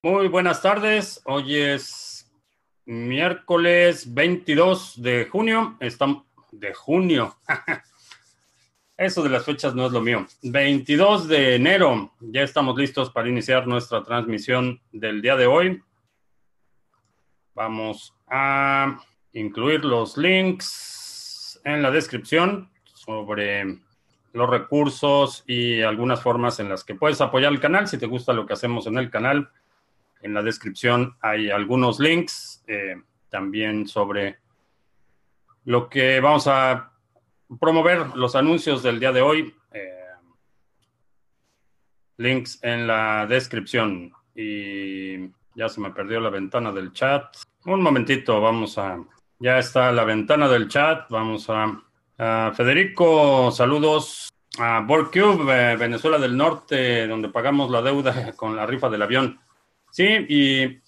[0.00, 1.20] Muy buenas tardes.
[1.24, 2.32] Hoy es
[2.86, 5.76] miércoles 22 de junio.
[5.80, 6.22] Estamos
[6.52, 7.36] de junio.
[8.96, 10.24] Eso de las fechas no es lo mío.
[10.44, 12.12] 22 de enero.
[12.20, 15.82] Ya estamos listos para iniciar nuestra transmisión del día de hoy.
[17.56, 19.00] Vamos a
[19.32, 23.80] incluir los links en la descripción sobre
[24.32, 27.88] los recursos y algunas formas en las que puedes apoyar el canal.
[27.88, 29.50] Si te gusta lo que hacemos en el canal,
[30.22, 32.96] en la descripción hay algunos links eh,
[33.28, 34.38] también sobre
[35.64, 36.92] lo que vamos a
[37.60, 39.54] promover, los anuncios del día de hoy.
[39.72, 39.98] Eh,
[42.16, 44.12] links en la descripción.
[44.34, 47.36] Y ya se me perdió la ventana del chat.
[47.64, 48.98] Un momentito, vamos a...
[49.40, 51.08] Ya está la ventana del chat.
[51.10, 51.82] Vamos a...
[52.54, 54.28] Federico, saludos.
[54.58, 59.38] A Borcube, Venezuela del Norte, donde pagamos la deuda con la rifa del avión.
[59.98, 60.80] Sí, y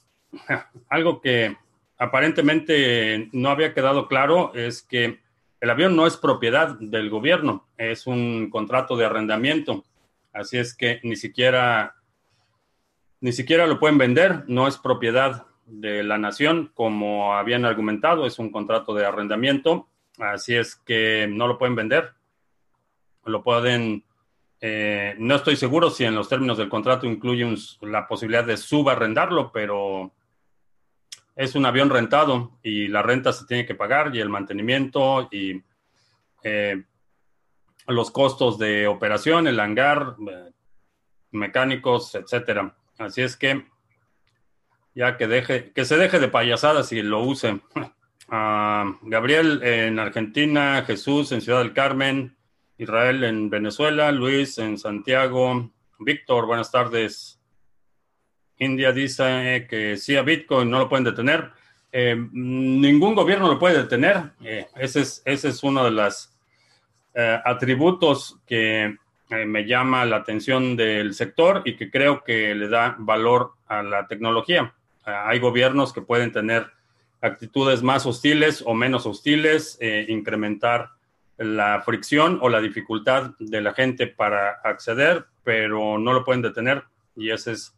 [0.89, 1.57] algo que
[1.99, 5.19] aparentemente no había quedado claro es que
[5.61, 9.85] el avión no es propiedad del gobierno, es un contrato de arrendamiento.
[10.33, 11.97] Así es que ni siquiera,
[13.21, 18.39] ni siquiera lo pueden vender, no es propiedad de la nación, como habían argumentado, es
[18.39, 19.89] un contrato de arrendamiento.
[20.21, 22.13] Así es que no lo pueden vender.
[23.25, 24.05] Lo pueden
[24.61, 27.47] eh, no estoy seguro si en los términos del contrato incluye
[27.81, 30.13] la posibilidad de subarrendarlo, pero
[31.35, 35.63] es un avión rentado y la renta se tiene que pagar y el mantenimiento y
[36.43, 36.83] eh,
[37.87, 40.51] los costos de operación, el hangar, eh,
[41.31, 42.77] mecánicos, etcétera.
[42.99, 43.67] Así es que
[44.95, 47.61] ya que deje, que se deje de payasadas y lo use.
[48.33, 52.37] Ah, Gabriel en Argentina, Jesús en Ciudad del Carmen,
[52.81, 57.39] Israel en Venezuela, Luis en Santiago, Víctor, buenas tardes.
[58.57, 61.51] India dice que sí a Bitcoin no lo pueden detener.
[61.93, 64.31] Eh, ningún gobierno lo puede detener.
[64.43, 66.33] Eh, ese, es, ese es uno de los
[67.15, 68.97] eh, atributos que
[69.29, 74.09] me llama la atención del sector y que creo que le da valor a la
[74.09, 74.75] tecnología.
[75.05, 76.67] hay gobiernos que pueden tener
[77.21, 80.91] actitudes más hostiles o menos hostiles, incrementar
[81.41, 86.85] la fricción o la dificultad de la gente para acceder, pero no lo pueden detener
[87.17, 87.75] y ese es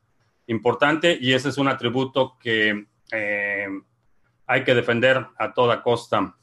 [0.49, 3.69] importante y ese es un atributo que eh,
[4.47, 6.35] hay que defender a toda costa.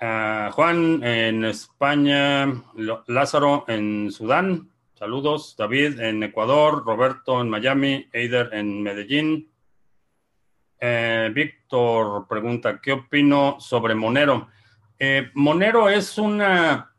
[0.00, 2.64] Ah, Juan en España,
[3.06, 9.48] Lázaro en Sudán, saludos, David en Ecuador, Roberto en Miami, Eider en Medellín.
[10.80, 14.48] Eh, Víctor pregunta, ¿qué opino sobre Monero?
[14.98, 16.92] Eh, Monero es una,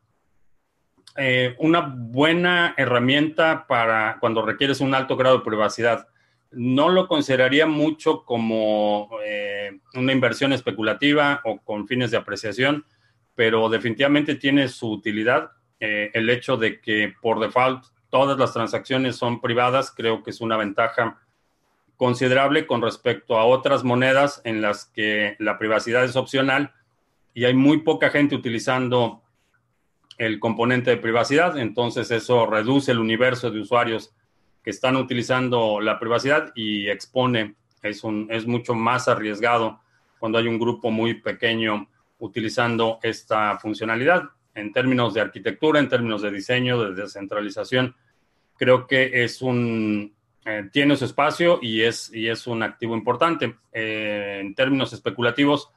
[1.18, 6.08] eh, una buena herramienta para cuando requieres un alto grado de privacidad.
[6.52, 12.86] No lo consideraría mucho como eh, una inversión especulativa o con fines de apreciación,
[13.36, 15.52] pero definitivamente tiene su utilidad.
[15.82, 20.58] el hecho de que por default todas las transacciones son privadas, creo que es una
[20.58, 21.22] ventaja
[21.96, 26.74] considerable con respecto a otras monedas en las que la privacidad es opcional
[27.34, 29.24] y hay muy poca gente utilizando
[30.18, 34.14] el componente de privacidad, entonces eso reduce el universo de usuarios
[34.64, 39.80] que están utilizando la privacidad y expone, es, un, es mucho más arriesgado
[40.20, 41.88] cuando hay un grupo muy pequeño
[42.20, 44.24] utilizando esta funcionalidad.
[44.54, 47.96] En términos de arquitectura, en términos de diseño, de descentralización,
[48.58, 50.14] creo que es un,
[50.46, 53.56] eh, tiene su espacio y es, y es un activo importante.
[53.72, 55.72] Eh, en términos especulativos,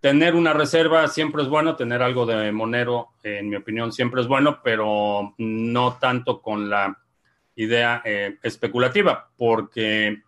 [0.00, 4.28] tener una reserva siempre es bueno, tener algo de Monero, en mi opinión, siempre es
[4.28, 6.98] bueno, pero no tanto con la
[7.54, 10.22] idea eh, especulativa, porque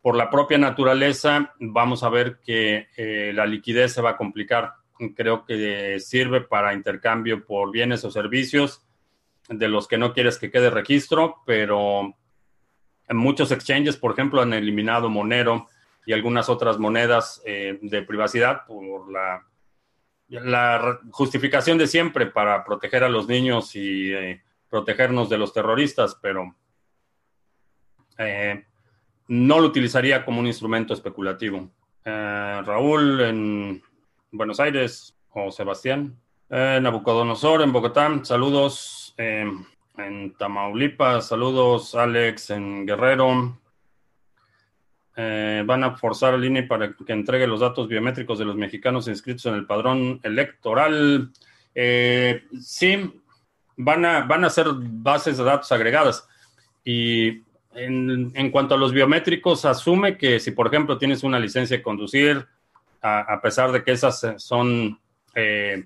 [0.00, 4.74] por la propia naturaleza vamos a ver que eh, la liquidez se va a complicar.
[5.16, 8.84] Creo que sirve para intercambio por bienes o servicios
[9.48, 12.14] de los que no quieres que quede registro, pero
[13.08, 15.68] en muchos exchanges, por ejemplo, han eliminado Monero
[16.06, 19.46] y algunas otras monedas eh, de privacidad por la,
[21.10, 26.56] justificación de siempre para proteger a los niños y eh, protegernos de los terroristas, pero
[28.18, 28.64] eh,
[29.28, 31.70] no lo utilizaría como un instrumento especulativo.
[32.04, 33.82] Raúl en
[34.32, 36.18] Buenos Aires o Sebastián.
[36.50, 39.14] Nabucodonosor en Bogotá, saludos.
[39.16, 41.94] en Tamaulipas, saludos.
[41.94, 43.56] Alex en Guerrero.
[45.16, 49.06] Eh, van a forzar al INE para que entregue los datos biométricos de los mexicanos
[49.06, 51.30] inscritos en el padrón electoral.
[51.72, 53.22] Eh, sí,
[53.76, 56.28] van a, van a ser bases de datos agregadas.
[56.84, 57.42] Y
[57.74, 62.46] en, cuanto a los biométricos, asume que si, por ejemplo, tienes una licencia de conducir,
[63.00, 64.98] a, pesar de que esas son,
[65.34, 65.84] eh,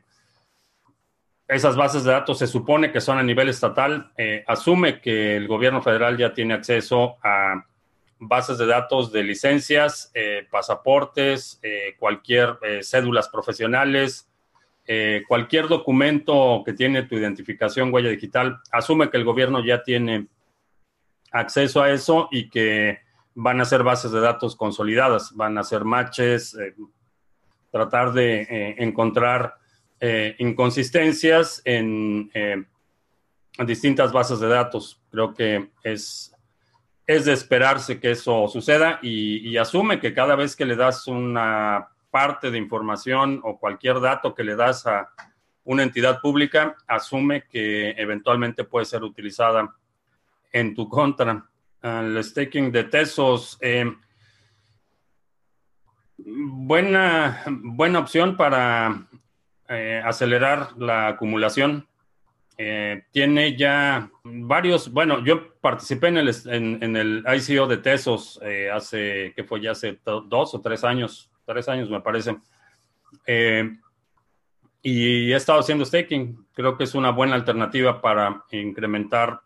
[1.48, 4.12] esas bases de datos se supone que son a nivel estatal,
[4.46, 7.64] asume que el gobierno federal ya tiene acceso a
[8.18, 11.60] bases de datos de licencias, eh, pasaportes,
[11.98, 14.28] cualquier cédulas profesionales,
[15.28, 20.28] cualquier documento que tiene tu identificación huella digital, asume que el gobierno ya tiene
[21.32, 23.00] acceso a eso y que
[23.34, 26.74] van a ser bases de datos consolidadas, van a ser matches, eh,
[27.70, 29.54] tratar de eh, encontrar
[30.00, 32.30] eh, inconsistencias en,
[33.66, 35.00] distintas bases de datos.
[35.10, 36.32] Creo que es,
[37.08, 41.88] es de esperarse que eso suceda y, asume que cada vez que le das una
[42.10, 45.08] parte de información o cualquier dato que le das a
[45.64, 49.74] una entidad pública, asume que eventualmente puede ser utilizada
[50.52, 51.46] en tu contra.
[51.80, 53.56] El staking de Tesos.
[53.62, 53.90] Eh,
[56.18, 59.06] buena, buena opción para
[59.70, 61.88] eh, acelerar la acumulación.
[62.60, 68.40] Eh, tiene ya varios, bueno, yo participé en el, en, el ICO de Tesos
[68.74, 72.36] hace, que fue ya hace dos o tres años, tres años me parece.
[74.82, 76.46] y he estado haciendo staking.
[76.52, 79.40] Creo que es una buena alternativa para incrementar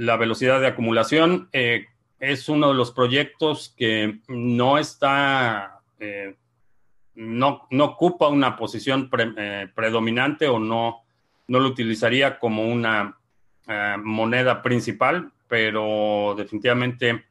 [0.00, 1.84] la velocidad de acumulación eh,
[2.18, 6.36] es uno de los proyectos que no está, eh,
[7.14, 11.02] no, no, ocupa una posición eh, predominante o no,
[11.50, 13.16] no lo utilizaría como una
[14.02, 17.24] moneda principal, pero definitivamente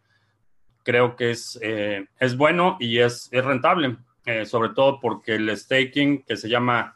[0.84, 3.98] creo que es, es bueno y es, es rentable,
[4.46, 6.96] sobre todo porque el staking que se llama,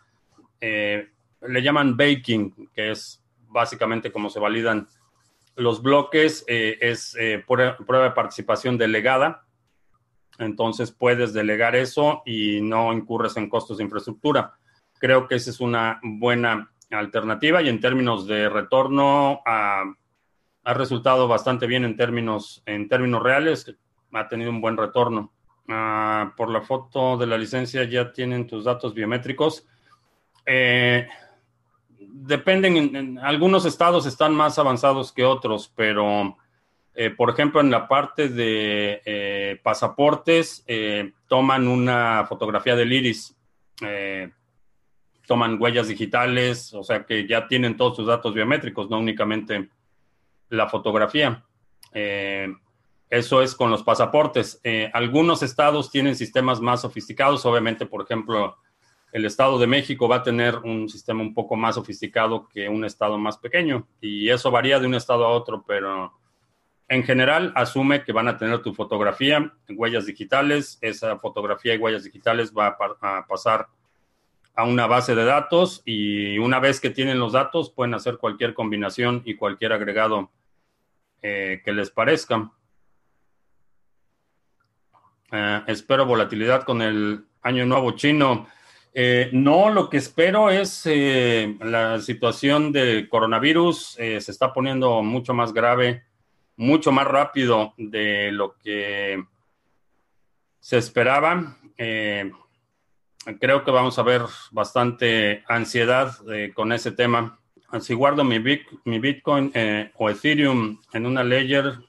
[0.61, 4.87] le llaman baking, que es básicamente como se validan
[5.55, 9.45] los bloques eh, es eh, prueba de participación delegada,
[10.39, 14.55] entonces puedes delegar eso y no incurres en costos de infraestructura.
[14.99, 19.84] Creo que esa es una buena alternativa y en términos de retorno ha,
[20.66, 23.75] resultado bastante bien en términos, en términos reales,
[24.13, 25.34] ha tenido un buen retorno.
[25.68, 29.66] Ah, por la foto de la licencia ya tienen tus datos biométricos.
[30.45, 31.07] Eh,
[32.13, 36.38] dependen, en, algunos estados están más avanzados que otros, pero
[36.94, 43.36] eh, por ejemplo en la parte de eh, pasaportes eh, toman una fotografía del iris,
[45.27, 49.69] toman huellas digitales, o sea que ya tienen todos sus datos biométricos, no únicamente
[50.49, 51.43] la fotografía.
[53.09, 54.61] eso es con los pasaportes.
[54.93, 58.57] algunos estados tienen sistemas más sofisticados, obviamente, por ejemplo,
[59.13, 62.83] el Estado de México va a tener un sistema un poco más sofisticado que un
[62.83, 66.11] estado más pequeño y eso varía de un estado a otro, pero
[66.87, 72.03] en general asume que van a tener tu fotografía, huellas digitales, esa fotografía y huellas
[72.03, 73.67] digitales va a, pasar
[74.55, 78.53] a una base de datos y una vez que tienen los datos pueden hacer cualquier
[78.53, 80.31] combinación y cualquier agregado
[81.21, 82.51] eh, que les parezca.
[85.31, 88.47] Eh, espero volatilidad con el año nuevo chino.
[88.94, 95.51] Eh, no, lo que espero es la situación del coronavirus se está poniendo mucho más
[95.51, 96.04] grave,
[96.57, 99.23] mucho más rápido de lo que
[100.59, 101.57] se esperaba.
[103.39, 106.15] Creo que vamos a ver bastante ansiedad
[106.53, 107.39] con ese tema.
[107.80, 109.51] Si guardo mi, Bitcoin
[109.95, 111.80] o Ethereum en una ledger,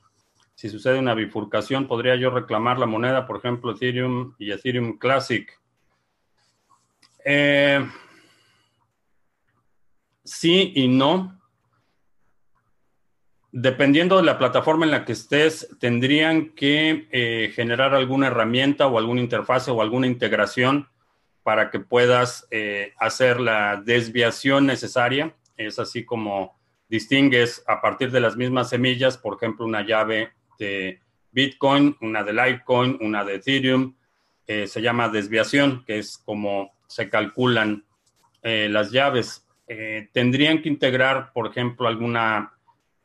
[0.54, 5.50] si sucede una bifurcación, podría yo reclamar la moneda, por ejemplo, Ethereum y Ethereum Classic.
[7.24, 7.84] Eh,
[10.22, 11.40] sí y no.
[13.50, 18.98] Dependiendo de la plataforma en la que estés, tendrían que eh, generar alguna herramienta o
[18.98, 20.88] alguna interfase o alguna integración
[21.44, 25.36] para que puedas eh, hacer la desviación necesaria.
[25.56, 26.58] Es así como
[26.88, 32.32] distingues a partir de las mismas semillas, por ejemplo, una llave de Bitcoin, una de
[32.32, 33.94] Litecoin, una de Ethereum.
[34.46, 37.84] se llama desviación, que es como se calculan
[38.42, 39.46] eh, las llaves.
[39.66, 42.52] Eh, tendrían que integrar, por ejemplo, alguna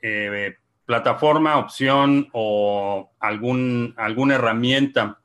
[0.02, 0.56] eh,
[0.86, 5.20] plataforma, opción o algún, alguna herramienta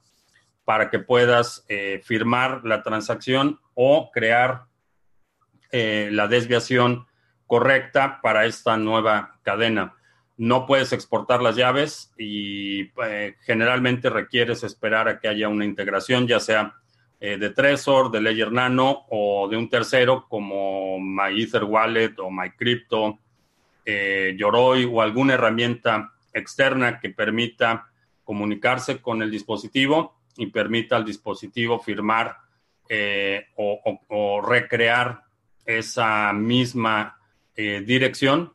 [0.65, 1.67] para que puedas
[2.03, 4.65] firmar la transacción o crear
[5.71, 7.07] la desviación
[7.47, 9.95] correcta para esta nueva cadena.
[10.37, 12.91] No puedes exportar las llaves y
[13.43, 16.75] generalmente requieres esperar a que haya una integración, ya sea
[17.27, 23.19] eh, de Trezor, de Ledger Nano o de un tercero como MyEther Wallet o MyCrypto,
[23.87, 27.87] eh, Yoroi o alguna herramienta externa que permita
[28.25, 32.37] comunicarse con el dispositivo y permita al dispositivo firmar
[32.89, 35.23] eh, o, recrear
[35.65, 37.19] esa misma
[37.57, 38.53] eh, dirección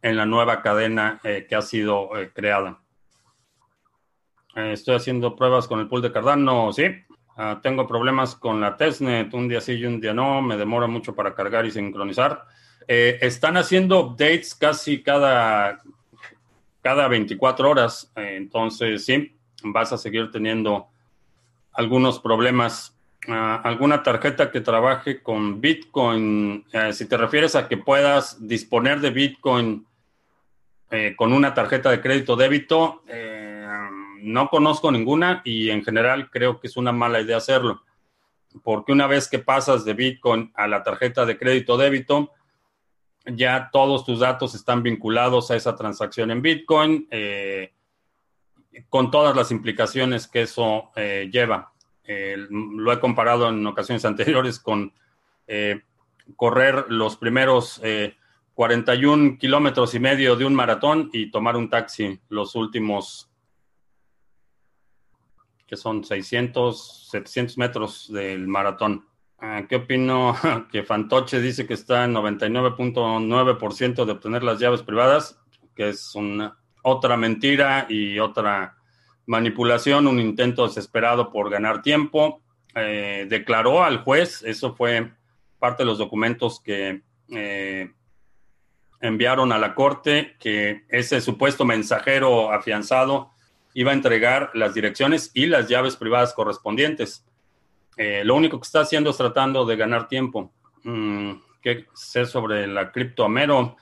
[0.00, 2.80] en la nueva cadena eh, que ha sido creada.
[4.54, 6.84] estoy haciendo pruebas con el pool de Cardano, sí.
[7.36, 10.86] Ah, tengo problemas con la testnet, un día sí y un día no, me demora
[10.86, 12.44] mucho para cargar y sincronizar.
[12.86, 15.80] están haciendo updates casi cada,
[16.82, 20.88] cada 24 horas, entonces sí, vas a seguir teniendo
[21.72, 22.96] algunos problemas.
[23.26, 29.10] Alguna tarjeta que trabaje con Bitcoin, eh, si te refieres a que puedas disponer de
[29.10, 29.86] Bitcoin
[30.90, 33.66] eh, con una tarjeta de crédito débito, eh,
[34.22, 37.82] no conozco ninguna y en general creo que es una mala idea hacerlo,
[38.64, 42.32] porque una vez que pasas de Bitcoin a la tarjeta de crédito débito,
[43.26, 47.06] ya todos tus datos están vinculados a esa transacción en Bitcoin,
[48.90, 51.72] con todas las implicaciones que eso lleva.
[52.12, 54.92] Eh, lo he comparado en ocasiones anteriores con
[55.46, 55.80] eh,
[56.34, 57.80] correr los primeros
[58.54, 63.30] 41 eh, kilómetros y medio de un maratón y tomar un taxi los últimos,
[65.68, 69.06] que son 600, 700 metros del maratón.
[69.38, 70.34] Ah, ¿Qué opino?
[70.72, 75.38] Que Fantoche dice que está en 99.9% de obtener las llaves privadas,
[75.76, 78.79] que es una otra mentira y otra
[79.30, 82.42] manipulación, un intento desesperado por ganar tiempo.
[82.74, 85.12] Eh, declaró al juez, eso fue
[85.60, 87.92] parte de los documentos que eh,
[89.00, 93.30] enviaron a la corte, que ese supuesto mensajero afianzado
[93.72, 97.24] iba a entregar las direcciones y las llaves privadas correspondientes.
[97.96, 100.52] Eh, lo único que está haciendo es tratando de ganar tiempo.
[100.82, 103.76] Mm, ¿Qué sé sobre la criptoamero?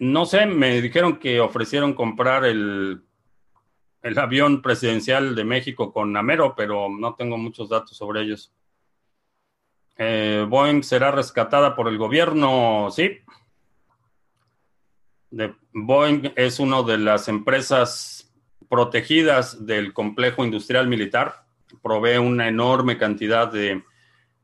[0.00, 3.02] no sé, me dijeron que ofrecieron comprar el
[4.02, 8.52] el avión presidencial de México con Amero, pero no tengo muchos datos sobre ellos.
[9.96, 13.18] Eh, Boeing será rescatada por el gobierno, sí.
[15.72, 18.32] Boeing es una de las empresas
[18.68, 21.44] protegidas del complejo industrial militar.
[21.82, 23.82] Provee una enorme cantidad de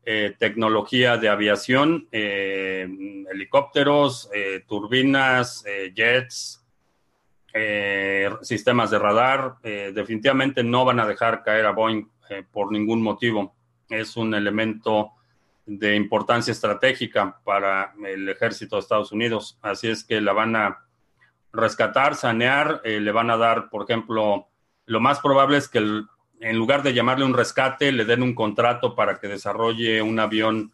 [0.03, 2.87] eh, tecnología de aviación, eh,
[3.31, 4.29] helicópteros,
[4.67, 5.63] turbinas,
[5.95, 6.64] jets,
[7.57, 12.69] eh, sistemas de radar, eh, definitivamente no van a dejar caer a Boeing eh, por
[12.69, 13.55] ningún motivo.
[13.87, 15.11] Es un elemento
[15.65, 19.57] de importancia estratégica para el ejército de Estados Unidos.
[19.61, 20.85] Así es que la van a
[21.53, 24.49] rescatar, sanear, le van a dar, por ejemplo,
[24.85, 28.95] lo más probable es que en lugar de llamarle un rescate, le den un contrato
[28.95, 30.73] para que desarrolle un avión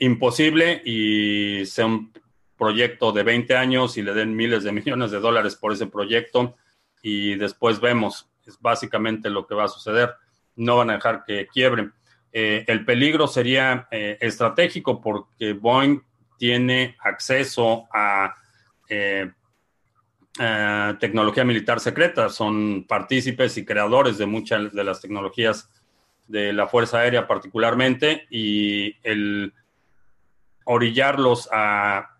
[0.00, 2.12] imposible y un
[2.56, 6.56] proyecto de 20 años y le den miles de millones de dólares por ese proyecto
[7.02, 10.14] y después vemos, es básicamente lo que va a suceder.
[10.56, 11.92] No van a dejar que quiebren.
[12.32, 16.00] Eh, el peligro sería eh, estratégico porque Boeing
[16.38, 17.86] tiene acceso
[18.88, 19.30] eh,
[20.38, 25.70] a, tecnología militar secreta, son partícipes y creadores de muchas de las tecnologías
[26.26, 29.52] de la Fuerza Aérea particularmente y el
[30.64, 32.13] orillarlos a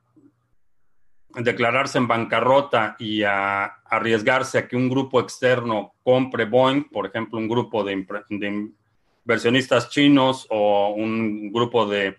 [1.37, 7.39] declararse en bancarrota y a arriesgarse a que un grupo externo compre Boeing, por ejemplo,
[7.39, 8.07] un grupo de,
[9.25, 12.17] inversionistas chinos o un grupo de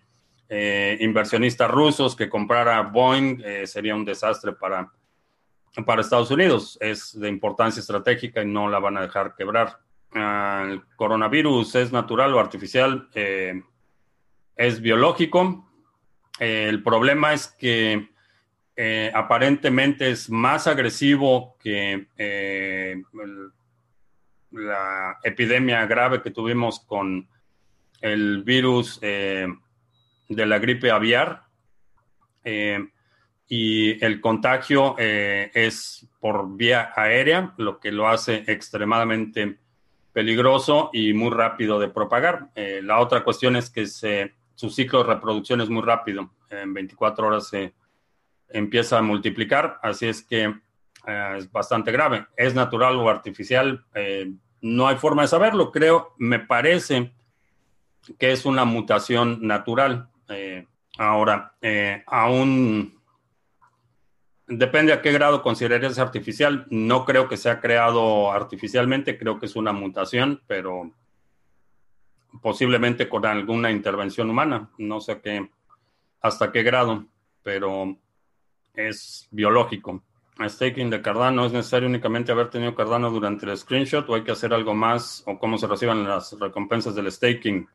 [0.50, 4.92] eh, inversionistas rusos que comprara Boeing, eh, sería un desastre para,
[5.86, 6.78] para Estados Unidos.
[6.82, 9.80] Es de importancia estratégica y no la van a dejar quebrar.
[10.14, 13.62] Ah, el coronavirus es natural o artificial, eh,
[14.56, 15.70] es biológico.
[16.40, 18.15] el problema es que
[18.78, 23.02] eh, aparentemente es más agresivo que eh,
[24.52, 27.26] la epidemia grave que tuvimos con
[28.02, 29.48] el virus eh,
[30.28, 31.44] de la gripe aviar.
[33.48, 39.58] y el contagio es por vía aérea, lo que lo hace extremadamente
[40.12, 42.50] peligroso y muy rápido de propagar.
[42.56, 46.32] la otra cuestión es que su ciclo de reproducción es muy rápido.
[46.50, 47.74] En 24 horas se
[48.50, 50.54] empieza a multiplicar, así es que
[51.08, 52.28] eh, es bastante grave.
[52.36, 53.86] ¿Es natural o artificial?
[53.94, 55.72] Eh, no hay forma de saberlo.
[55.72, 57.14] Creo, me parece
[58.18, 60.10] que es una mutación natural.
[60.30, 60.66] Eh,
[60.98, 61.56] ahora,
[62.08, 63.00] aún
[64.48, 66.66] depende a qué grado considerarías artificial.
[66.70, 70.92] No creo que sea creado artificialmente, creo que es una mutación, pero
[72.42, 74.70] posiblemente con alguna intervención humana.
[74.78, 75.50] No sé qué,
[76.22, 77.06] hasta qué grado,
[77.44, 77.98] pero
[78.76, 80.04] es biológico.
[80.44, 84.32] Staking de Cardano, ¿es necesario únicamente haber tenido Cardano durante el screenshot o hay que
[84.32, 87.68] hacer algo más o cómo se reciban las recompensas del staking?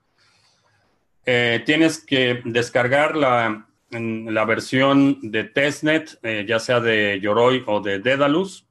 [1.24, 7.80] Eh, tienes que descargar la, la versión de testnet, eh, ya sea de Yoroi o
[7.80, 8.66] de Dedalus.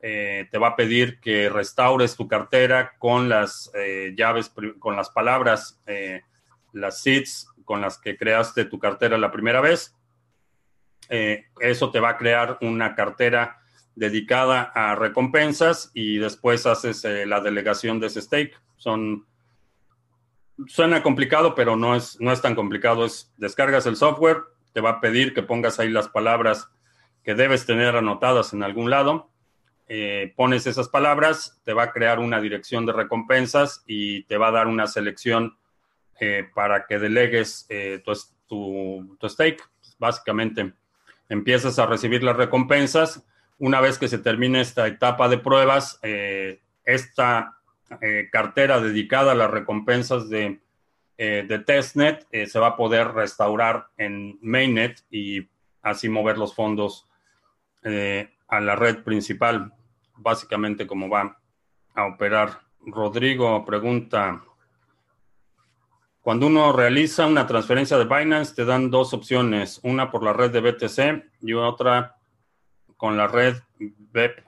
[0.00, 3.70] Eh, te va a pedir que restaures tu cartera con las
[4.14, 5.82] llaves, con las palabras,
[6.72, 9.97] las seeds con las que creaste tu cartera la primera vez
[11.08, 13.58] eh, eso te va a crear una cartera
[13.94, 18.54] dedicada a recompensas y después haces eh, la delegación de ese stake.
[18.76, 19.26] Son,
[20.66, 23.04] suena complicado, pero no es, no es tan complicado.
[23.06, 26.68] Es descargas el software, te va a pedir que pongas ahí las palabras
[27.24, 29.30] que debes tener anotadas en algún lado.
[29.88, 34.48] Eh, pones esas palabras, te va a crear una dirección de recompensas y te va
[34.48, 35.56] a dar una selección
[36.52, 37.68] para que delegues
[38.04, 38.12] tu,
[38.48, 39.62] tu, tu stake,
[40.00, 40.74] básicamente
[41.28, 43.24] empiezas a recibir las recompensas.
[43.58, 47.58] Una vez que se termine esta etapa de pruebas, eh, esta
[48.00, 50.60] eh, cartera dedicada a las recompensas de,
[51.16, 55.48] eh, de testnet se va a poder restaurar en mainnet y
[55.82, 57.06] así mover los fondos
[58.48, 59.72] a la red principal,
[60.16, 61.38] básicamente como va
[61.94, 62.60] a operar.
[62.84, 64.42] Rodrigo pregunta,
[66.28, 70.50] cuando uno realiza una transferencia de Binance, te dan dos opciones, una por la red
[70.50, 72.18] de BTC y otra
[72.98, 74.44] con la red BEP,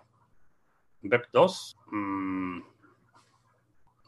[1.02, 1.76] BEP2.
[1.86, 2.60] Mm,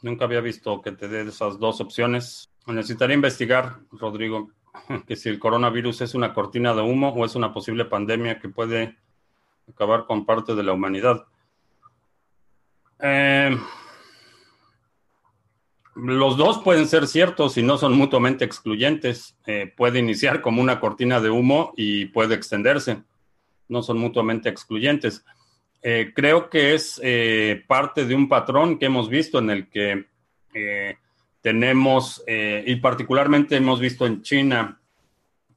[0.02, 2.50] nunca había visto que te dé esas dos opciones.
[2.67, 4.50] Necesitaría investigar, Rodrigo,
[5.07, 8.50] que si el coronavirus es una cortina de humo o es una posible pandemia que
[8.50, 8.99] puede
[9.67, 11.25] acabar con parte de la humanidad.
[12.99, 13.59] Eh,
[15.94, 19.37] los dos pueden ser ciertos y no son mutuamente excluyentes.
[19.46, 23.02] Eh, puede iniciar como una cortina de humo y puede extenderse.
[23.68, 25.24] No son mutuamente excluyentes.
[25.83, 30.07] Eh, creo que es eh, parte de un patrón que hemos visto en el que
[31.40, 34.78] tenemos, y particularmente hemos visto en China,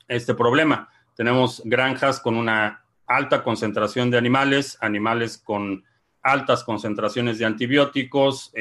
[0.07, 0.87] este problema.
[1.17, 5.83] Tenemos granjas con una alta concentración de animales, animales con
[6.23, 8.53] altas concentraciones de antibióticos,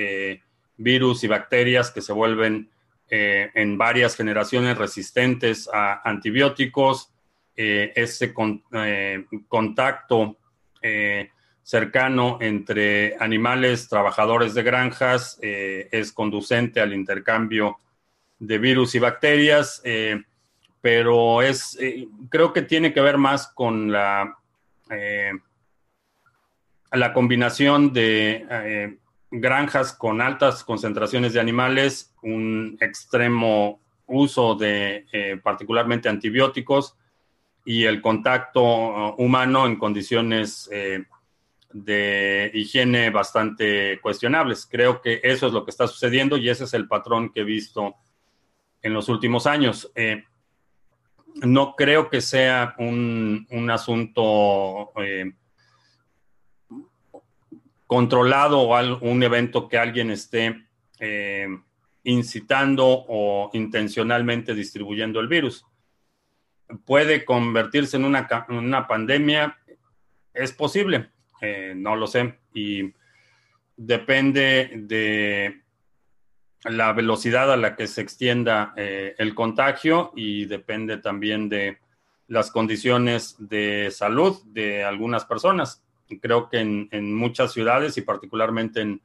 [0.77, 2.71] virus y bacterias que se vuelven
[3.11, 7.11] eh, en varias generaciones resistentes a antibióticos.
[7.57, 8.35] Eh, ese
[8.73, 10.37] eh, contacto
[11.63, 17.79] cercano entre animales, trabajadores de granjas, es conducente al intercambio
[18.39, 19.83] de virus y bacterias,
[20.83, 21.79] pero es,
[22.29, 24.37] creo que tiene que ver más con la,
[26.93, 28.99] la combinación de
[29.41, 36.97] granjas con altas concentraciones de animales, un extremo uso de eh, particularmente antibióticos
[37.65, 41.05] y el contacto uh, humano en condiciones eh,
[41.73, 44.67] de higiene bastante cuestionables.
[44.71, 47.45] Creo que eso es lo que está sucediendo y ese es el patrón que he
[47.45, 47.97] visto
[48.83, 49.91] en los últimos años.
[49.95, 50.25] Eh,
[51.43, 54.93] no creo que sea un, un asunto
[57.95, 60.65] controlado o un evento que alguien esté
[60.99, 61.47] eh,
[62.03, 65.65] incitando o intencionalmente distribuyendo el virus.
[66.85, 69.57] ¿Puede convertirse en una, una pandemia?
[70.33, 72.41] Es posible, eh, no lo sé.
[72.53, 72.93] Y
[73.77, 75.63] depende de
[76.65, 81.79] la velocidad a la que se extienda eh, el contagio y depende también de
[82.27, 85.85] las condiciones de salud de algunas personas
[86.21, 89.03] creo que en, muchas ciudades y particularmente en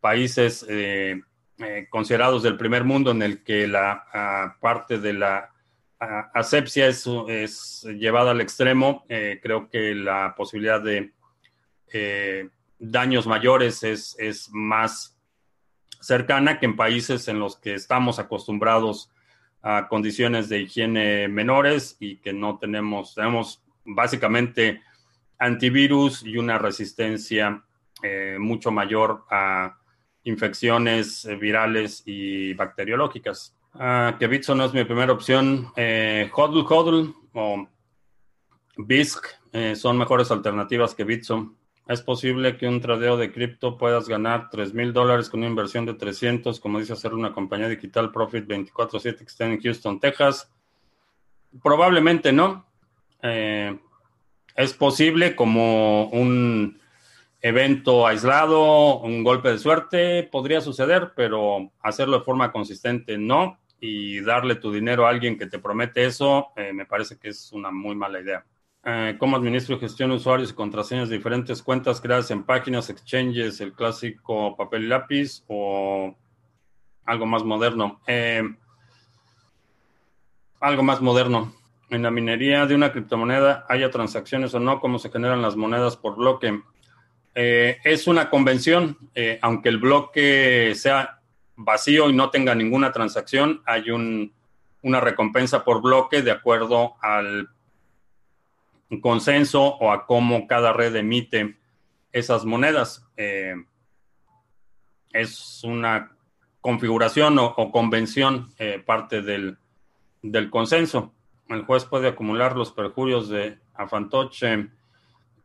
[0.00, 1.20] países eh,
[1.58, 5.50] eh, considerados del primer mundo en el que la parte de la
[6.34, 11.12] asepsia es, es, llevada al extremo, eh, creo que la posibilidad de
[12.78, 15.16] daños mayores es, es más
[16.00, 19.10] cercana que en países en los que estamos acostumbrados
[19.62, 24.82] a condiciones de higiene menores y que no tenemos, tenemos básicamente
[25.42, 27.64] antivirus y una resistencia
[28.02, 29.76] eh, mucho mayor a
[30.24, 33.56] infecciones eh, virales y bacteriológicas.
[33.74, 35.72] Ah, que no es mi primera opción.
[35.76, 37.66] Eh, Hodl Hodl o
[38.76, 39.26] BISC
[39.74, 41.54] son mejores alternativas que Bitso.
[41.86, 45.84] Es posible que un tradeo de cripto puedas ganar 3 mil dólares con una inversión
[45.84, 50.50] de 300, como dice hacer una compañía digital Profit 24-7 que está en Houston, Texas.
[51.62, 52.64] Probablemente no.
[54.54, 56.80] Es posible como un
[57.40, 63.58] evento aislado, un golpe de suerte, podría suceder, pero hacerlo de forma consistente no.
[63.84, 67.50] Y darle tu dinero a alguien que te promete eso, eh, me parece que es
[67.50, 68.46] una muy mala idea.
[68.84, 73.60] Eh, ¿Cómo administro y gestiono usuarios y contraseñas de diferentes cuentas creadas en páginas, exchanges,
[73.60, 76.16] el clásico papel y lápiz o
[77.04, 78.00] algo más moderno?
[78.06, 78.42] Eh,
[80.60, 81.52] algo más moderno.
[81.92, 85.96] En la minería de una criptomoneda, haya transacciones o no, cómo se generan las monedas
[85.96, 86.60] por bloque.
[87.34, 88.98] Eh, es una convención,
[89.40, 91.20] aunque el bloque sea
[91.56, 94.32] vacío y no tenga ninguna transacción, hay un,
[94.82, 97.48] una recompensa por bloque de acuerdo al
[99.00, 101.56] consenso o a cómo cada red emite
[102.12, 103.06] esas monedas.
[103.16, 103.54] Eh,
[105.12, 106.16] es una
[106.60, 109.58] configuración o, convención eh, parte del,
[110.50, 111.12] consenso.
[111.54, 114.68] El juez puede acumular los perjurios de Afantoche.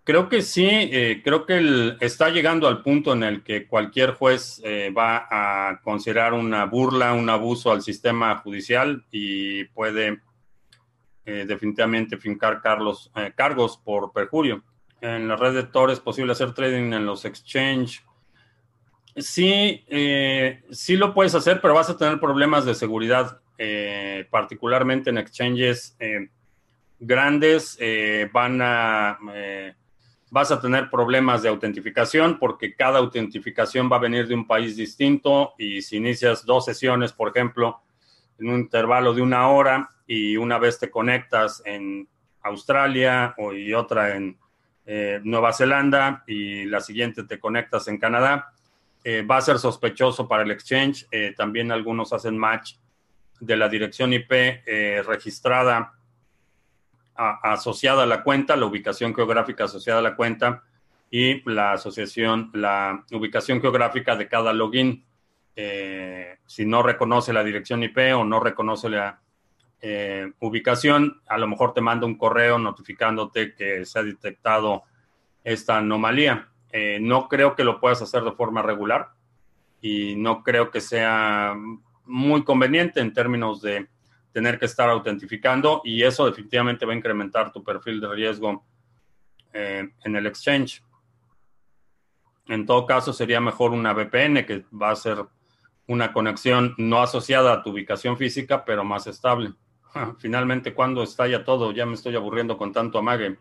[0.04, 4.62] Creo que sí, eh, creo que está llegando al punto en el que cualquier juez
[4.98, 10.22] va a considerar una burla, un abuso al sistema judicial y puede
[11.30, 14.64] eh, definitivamente fincar Carlos, eh, cargos por perjurio.
[15.02, 18.02] En la red de Tor es posible hacer trading en los exchange.
[19.14, 23.42] Sí, eh, sí lo puedes hacer, pero vas a tener problemas de seguridad,
[24.30, 25.98] particularmente en exchanges
[27.00, 27.78] grandes.
[28.32, 29.18] van a,
[30.30, 34.76] vas a tener problemas de autentificación porque cada autentificación va a venir de un país
[34.76, 37.82] distinto y si inicias dos sesiones, por ejemplo,
[38.40, 42.08] en un intervalo de una hora y una vez te conectas en
[42.44, 44.38] Australia y otra en
[44.86, 48.54] eh, Nueva Zelanda y la siguiente te conectas en Canadá,
[49.04, 51.08] eh, va a ser sospechoso para el exchange.
[51.12, 52.76] Eh, también algunos hacen match
[53.40, 54.32] de la dirección IP
[55.06, 55.94] registrada
[57.16, 60.64] asociada a la cuenta, la ubicación geográfica asociada a la cuenta
[61.10, 65.06] y la asociación, la ubicación geográfica de cada login.
[66.46, 69.20] si no reconoce la dirección IP o no reconoce la
[69.80, 74.84] eh, ubicación, a lo mejor te manda un correo notificándote que se ha detectado
[75.44, 76.50] esta anomalía.
[76.72, 79.12] Eh, no creo que lo puedas hacer de forma regular
[79.80, 81.56] y no creo que sea
[82.08, 83.88] muy conveniente en términos de
[84.32, 88.66] tener que estar autentificando y eso definitivamente va a incrementar tu perfil de riesgo
[89.54, 90.84] eh, en el exchange.
[92.48, 95.26] En todo caso, sería mejor una VPN que va a ser
[95.88, 99.54] una conexión no asociada a tu ubicación física, pero más estable.
[100.20, 101.72] Finalmente, ¿cuándo estalla todo?
[101.72, 103.38] Ya me estoy aburriendo con tanto amague.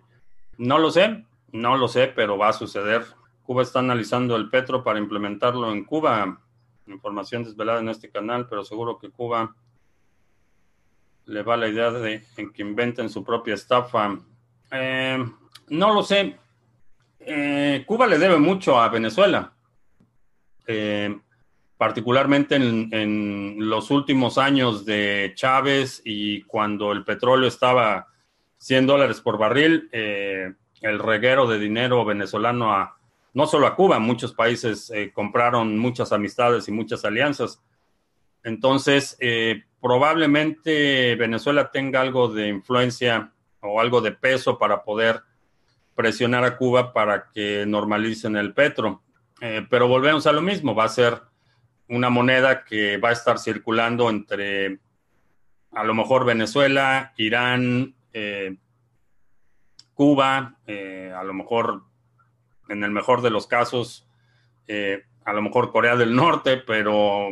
[0.59, 3.05] No lo sé, no lo sé, pero va a suceder.
[3.43, 6.41] Cuba está analizando el petro para implementarlo en Cuba.
[6.87, 9.55] Información desvelada en este canal, pero seguro que Cuba
[11.27, 14.19] le va la idea de que inventen su propia estafa.
[14.71, 15.25] Eh,
[15.69, 16.37] no lo sé.
[17.19, 19.53] Eh, Cuba le debe mucho a Venezuela.
[20.67, 21.19] Eh,
[21.77, 28.09] particularmente en, los últimos años de Chávez y cuando el petróleo estaba
[28.59, 32.96] 100 dólares por barril, eh, el reguero de dinero venezolano a
[33.37, 37.63] no solo a Cuba, muchos países eh, compraron muchas amistades y muchas alianzas.
[38.43, 45.23] Entonces, eh, probablemente Venezuela tenga algo de influencia o algo de peso para poder
[45.95, 49.03] presionar a Cuba para que normalicen el petro.
[49.69, 51.21] pero volvemos a lo mismo, va a ser
[51.89, 54.81] una moneda que va a estar circulando entre
[55.73, 58.57] a lo mejor Venezuela, Irán, eh,
[59.93, 61.85] Cuba, eh, a lo mejor,
[62.69, 64.07] en el mejor de los casos,
[64.69, 67.29] eh, a lo mejor Corea del Norte, pero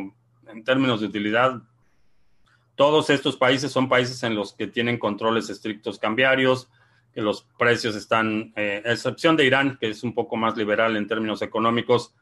[0.47, 1.61] en términos de utilidad,
[2.75, 6.69] todos estos países son países en los que tienen controles estrictos cambiarios,
[7.13, 11.41] que los precios están, excepción de Irán, que es un poco más liberal en términos
[11.41, 12.13] económicos,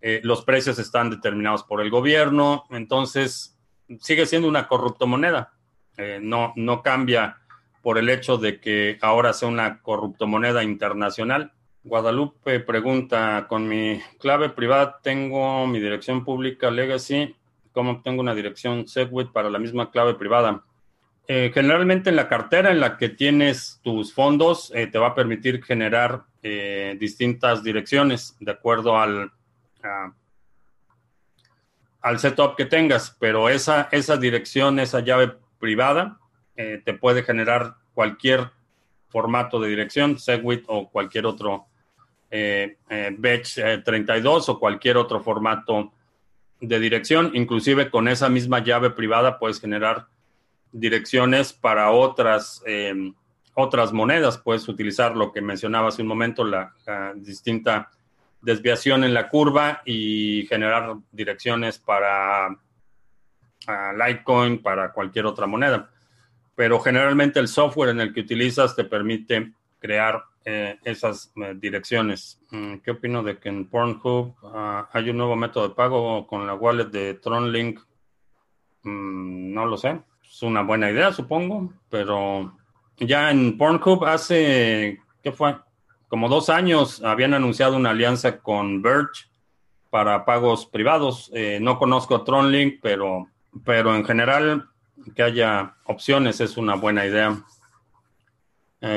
[0.00, 3.58] eh, los precios están determinados por el gobierno, entonces
[4.00, 5.52] sigue siendo una corrupto moneda.
[5.96, 7.38] Eh, no, no cambia
[7.82, 11.52] por el hecho de que ahora sea una corrupto moneda internacional.
[11.86, 17.34] Guadalupe pregunta, con mi clave privada tengo mi dirección pública Legacy,
[17.72, 20.64] ¿cómo tengo una dirección Segwit para la misma clave privada?
[21.28, 25.62] Eh, generalmente en la cartera en la que tienes tus fondos te va a permitir
[25.62, 29.32] generar distintas direcciones de acuerdo al
[32.06, 36.20] al setup que tengas, pero esa, esa dirección, esa llave privada,
[36.56, 38.52] eh, te puede generar cualquier
[39.08, 41.66] formato de dirección, Segwit o cualquier otro
[42.30, 45.92] eh, eh Batch 32 eh, o cualquier otro formato
[46.60, 47.30] de dirección.
[47.34, 50.06] Inclusive con esa misma llave privada puedes generar
[50.72, 52.62] direcciones para otras,
[53.54, 54.38] otras monedas.
[54.38, 56.74] Puedes utilizar lo que mencionaba hace un momento, la
[57.14, 57.90] distinta
[58.42, 62.56] desviación en la curva y generar direcciones para
[63.96, 65.90] Litecoin, para cualquier otra moneda.
[66.54, 72.40] Pero generalmente el software en el que utilizas te permite crear eh, esas eh, direcciones.
[72.52, 76.46] Mm, ¿Qué opino de que en Pornhub ah, hay un nuevo método de pago con
[76.46, 77.80] la wallet de TronLink?
[78.84, 80.00] Mm, no lo sé.
[80.22, 82.56] Es una buena idea, supongo, pero
[82.96, 85.56] ya en Pornhub hace, ¿qué fue?
[86.06, 89.24] Como dos años habían anunciado una alianza con Verge
[89.90, 91.28] para pagos privados.
[91.34, 93.26] Eh, no conozco TronLink, pero,
[93.64, 94.68] pero en general
[95.12, 97.36] que haya opciones es una buena idea.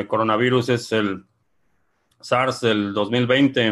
[0.07, 1.25] Coronavirus es el
[2.19, 3.67] SARS del 2020.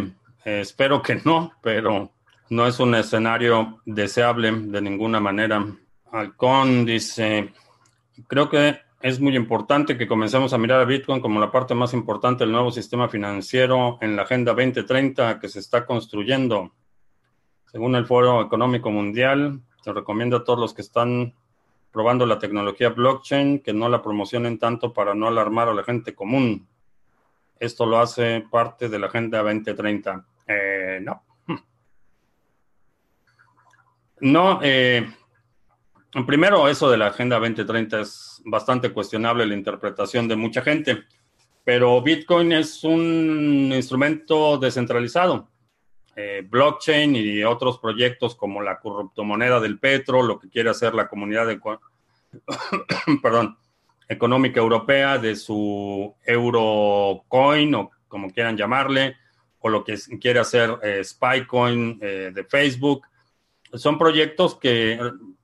[0.45, 2.11] Eh, espero que no, pero
[2.49, 5.65] no es un escenario deseable de ninguna manera.
[6.11, 7.53] Halcón dice,
[8.27, 11.93] creo que es muy importante que comencemos a mirar a Bitcoin como la parte más
[11.93, 16.71] importante del nuevo sistema financiero en la Agenda 2030 que se está construyendo.
[17.71, 21.33] Según el Foro Económico Mundial, se recomienda a todos los que están
[21.91, 26.15] probando la tecnología blockchain que no la promocionen tanto para no alarmar a la gente
[26.15, 26.67] común.
[27.59, 30.25] Esto lo hace parte de la Agenda 2030.
[30.47, 31.23] Eh, no.
[34.19, 35.07] No, eh,
[36.25, 41.03] primero eso de la Agenda 2030 es bastante cuestionable la interpretación de mucha gente,
[41.63, 45.49] pero Bitcoin es un instrumento descentralizado.
[46.15, 51.07] Eh, blockchain y otros proyectos como la corruptomoneda del Petro, lo que quiere hacer la
[51.07, 51.59] comunidad de,
[53.21, 53.55] perdón,
[54.07, 59.17] económica europea de su Eurocoin o como quieran llamarle,
[59.59, 63.05] o lo que quiere hacer eh, Spycoin eh, de Facebook.
[63.73, 64.99] Son proyectos que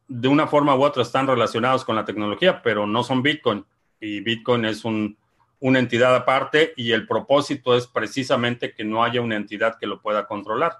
[0.07, 3.65] de una forma u otra están relacionados con la tecnología, pero no son Bitcoin.
[3.99, 5.17] Y Bitcoin es un
[5.63, 10.01] una entidad aparte y el propósito es precisamente que no haya una entidad que lo
[10.01, 10.73] pueda controlar.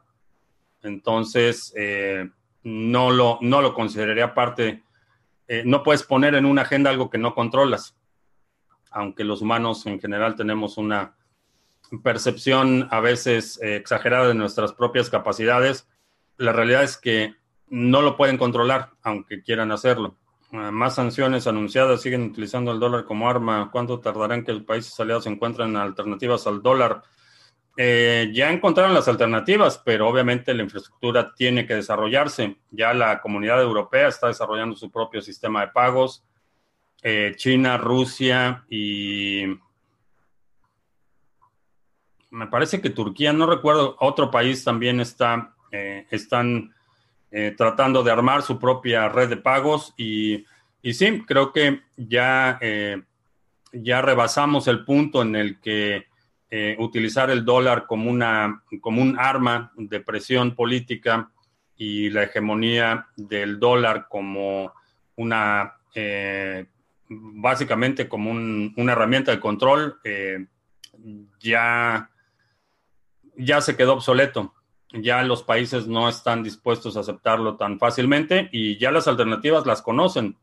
[0.82, 2.30] Entonces, eh,
[2.64, 4.83] no, lo, no lo consideraría parte,
[5.54, 7.96] eh, no puedes poner en una agenda algo que no controlas,
[8.90, 11.16] aunque los humanos en general tenemos una
[12.04, 15.88] percepción a veces eh, exagerada de nuestras propias capacidades,
[16.38, 17.36] la realidad es que
[17.68, 20.18] no lo pueden controlar, aunque quieran hacerlo.
[20.52, 23.70] Ah, más sanciones anunciadas siguen utilizando el dólar como arma.
[23.72, 27.04] ¿Cuánto tardarán que los países aliados encuentren alternativas al dólar?
[27.76, 32.58] Eh, ya encontraron las alternativas, pero obviamente la infraestructura tiene que desarrollarse.
[32.70, 36.24] Ya la comunidad europea está desarrollando su propio sistema de pagos.
[37.02, 39.46] Eh, China, Rusia y
[42.30, 46.74] me parece que Turquía, no recuerdo, otro país también está, eh, están
[47.58, 50.46] tratando de armar su propia red de pagos y,
[50.84, 52.60] y sí, creo que ya,
[53.72, 56.06] ya rebasamos el punto en el que
[56.56, 61.32] eh, utilizar el dólar como, una, como un arma de presión política
[61.76, 64.72] y la hegemonía del dólar como
[65.16, 65.74] una,
[67.10, 70.00] básicamente como una herramienta de control,
[71.40, 72.12] ya,
[73.36, 74.54] ya se quedó obsoleto.
[74.92, 79.82] Ya los países no están dispuestos a aceptarlo tan fácilmente y ya las alternativas las
[79.82, 80.38] conocen,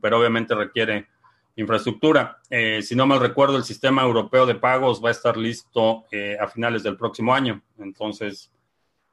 [0.00, 1.08] pero obviamente requiere
[1.56, 2.38] infraestructura.
[2.50, 6.36] Eh, si no mal recuerdo, el sistema europeo de pagos va a estar listo eh,
[6.38, 7.62] a finales del próximo año.
[7.78, 8.50] Entonces,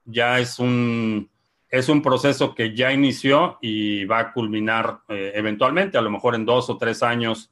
[0.06, 1.30] ya es un,
[1.70, 6.36] es un proceso que ya inició y va a culminar eh, eventualmente, a lo mejor
[6.36, 7.50] en dos o tres años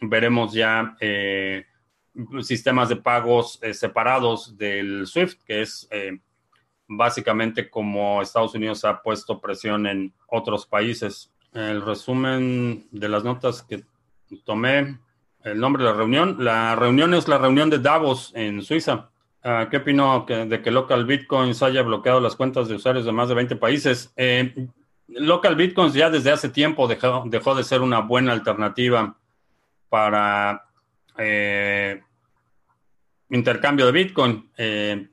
[0.00, 0.96] veremos ya
[2.42, 6.18] sistemas de pagos eh, separados del SWIFT, que es eh,
[6.88, 11.30] básicamente como Estados Unidos ha puesto presión en otros países.
[11.52, 13.84] El resumen de las notas que
[14.44, 14.98] tomé,
[15.44, 16.36] el nombre de la reunión.
[16.38, 19.10] La reunión es la reunión de Davos en Suiza.
[19.42, 23.28] Ah, ¿Qué opino de que Local Bitcoins haya bloqueado las cuentas de usuarios de más
[23.28, 24.12] de 20 países?
[24.16, 24.68] Eh,
[25.08, 29.16] Local Bitcoins ya desde hace tiempo dejó, dejó de ser una buena alternativa
[29.88, 30.64] para
[31.18, 32.00] eh,
[33.30, 34.50] intercambio de Bitcoin.
[34.56, 35.08] Eh,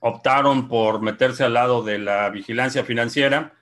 [0.00, 3.54] optaron por meterse al lado de la vigilancia financiera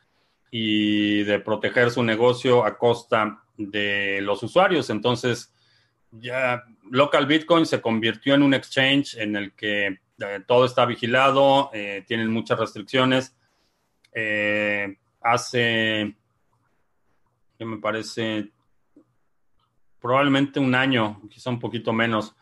[0.51, 4.89] y de proteger su negocio a costa de los usuarios.
[4.89, 5.53] Entonces,
[6.11, 11.71] ya Local Bitcoin se convirtió en un exchange en el que eh, todo está vigilado,
[12.07, 13.37] tienen muchas restricciones.
[15.21, 16.17] hace,
[17.59, 18.51] que me parece,
[20.01, 22.35] probablemente un año, quizá un poquito menos,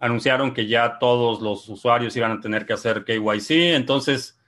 [0.00, 4.40] anunciaron que ya todos los usuarios iban a tener que hacer KYC, entonces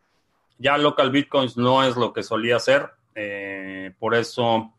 [0.58, 4.72] ya local bitcoins no es lo que solía ser, eh, por eso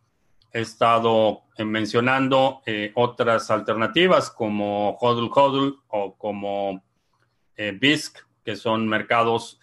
[0.53, 6.83] he estado eh, mencionando eh, otras alternativas como HODL HODL o como
[7.55, 9.59] BISC, que son mercados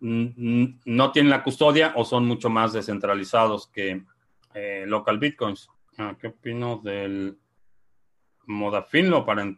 [0.00, 4.02] no tienen la custodia o son mucho más descentralizados que
[4.86, 5.68] local bitcoins.
[5.98, 7.38] Ah, ¿Qué opino del
[8.46, 9.54] Modafinlo para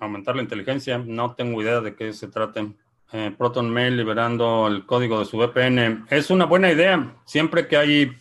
[0.00, 0.98] aumentar la inteligencia.
[0.98, 2.72] No tengo idea de qué se trate.
[3.12, 6.06] Eh, Proton Mail liberando el código de su VPN.
[6.08, 7.16] Es una buena idea.
[7.24, 8.12] Siempre que hay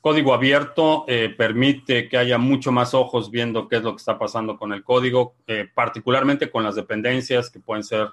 [0.00, 4.18] código abierto, eh, permite que haya mucho más ojos viendo qué es lo que está
[4.18, 8.08] pasando con el código, eh, particularmente con las dependencias que pueden ser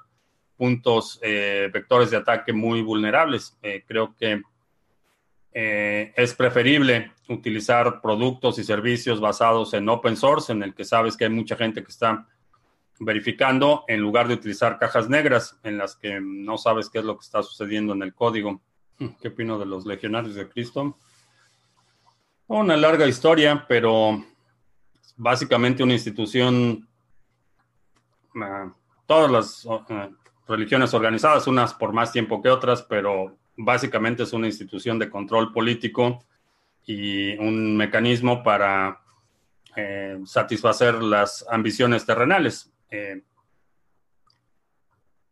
[0.56, 3.60] puntos, vectores de ataque muy vulnerables.
[3.86, 4.42] creo que
[5.54, 11.26] es preferible utilizar productos y servicios basados en open source, en el que sabes que
[11.26, 12.28] hay mucha gente que está
[13.00, 17.18] verificando en lugar de utilizar cajas negras en las que no sabes qué es lo
[17.18, 18.62] que está sucediendo en el código.
[19.22, 20.98] ¿Qué opino de los legionarios de Cristo?
[22.48, 24.24] Una larga historia, pero
[25.18, 26.88] básicamente una institución,
[28.42, 28.72] ah,
[29.06, 30.10] todas las ah,
[30.48, 35.52] religiones organizadas, unas por más tiempo que otras, pero básicamente es una institución de control
[35.52, 36.24] político
[36.86, 39.02] y un mecanismo para
[39.76, 42.72] eh, satisfacer las ambiciones terrenales.
[42.90, 43.24] Eh,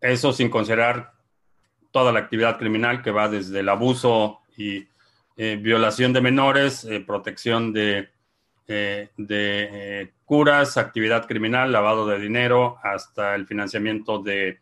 [0.02, 1.14] eso sin considerar
[1.92, 4.86] toda la actividad criminal que va desde el abuso y
[5.38, 8.10] eh, violación de menores, eh, protección de,
[8.68, 14.60] de curas, actividad criminal, lavado de dinero, hasta el financiamiento de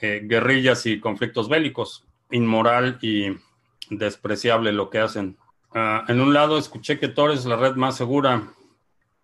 [0.00, 2.04] guerrillas y conflictos bélicos.
[2.30, 3.36] Inmoral y
[3.88, 5.36] despreciable lo que hacen.
[5.72, 8.52] Ah, en un lado escuché que Tor es la red más segura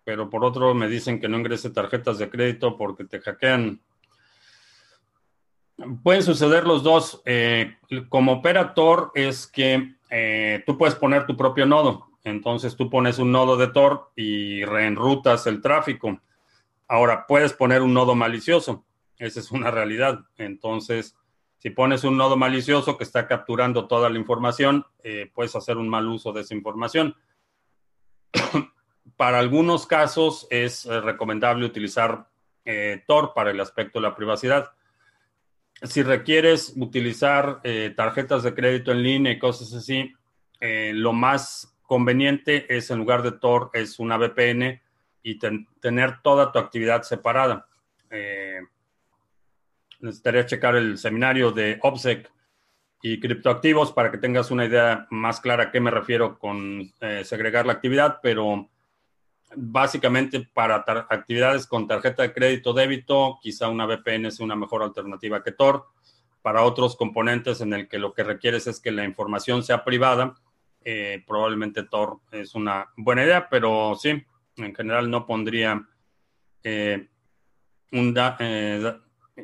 [0.03, 3.81] pero por otro me dicen que no ingrese tarjetas de crédito porque te hackean.
[6.03, 7.21] Pueden suceder los dos.
[7.25, 7.77] Eh,
[8.09, 12.11] como operator es que eh, tú puedes poner tu propio nodo.
[12.23, 16.21] Entonces tú pones un nodo de Tor y reenrutas el tráfico.
[16.87, 18.85] Ahora, puedes poner un nodo malicioso.
[19.17, 20.19] Esa es una realidad.
[20.37, 21.17] Entonces,
[21.57, 25.89] si pones un nodo malicioso que está capturando toda la información, eh, puedes hacer un
[25.89, 27.15] mal uso de esa información
[29.17, 32.29] para algunos casos es eh, recomendable utilizar
[33.07, 34.71] Tor para el aspecto de la privacidad.
[35.83, 40.13] Si requieres utilizar eh, tarjetas de crédito en línea y cosas así,
[40.61, 44.81] lo más conveniente es en lugar de Tor es una VPN
[45.23, 45.37] y
[45.81, 47.67] tener toda tu actividad separada.
[49.99, 52.31] necesitaría checar el seminario de OPSEC
[53.01, 56.93] y criptoactivos para que tengas una idea más clara a qué me refiero con
[57.25, 58.69] segregar la actividad, pero
[59.55, 65.43] básicamente para actividades con tarjeta de crédito débito, quizá una VPN es una mejor alternativa
[65.43, 65.87] que Tor.
[66.41, 70.35] Para otros componentes en el que lo que requieres es que la información sea privada,
[70.83, 74.21] eh, probablemente Tor es una buena idea, pero sí,
[74.57, 75.87] en general no pondría
[76.63, 77.07] eh,
[77.91, 78.93] eh,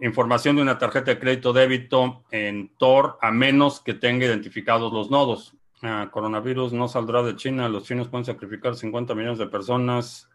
[0.01, 5.09] información de una tarjeta de crédito débito en Tor a menos que tenga identificados los
[5.09, 5.55] nodos.
[5.81, 7.69] Ah, coronavirus no saldrá de China.
[7.69, 10.29] Los chinos pueden sacrificar 50 millones de personas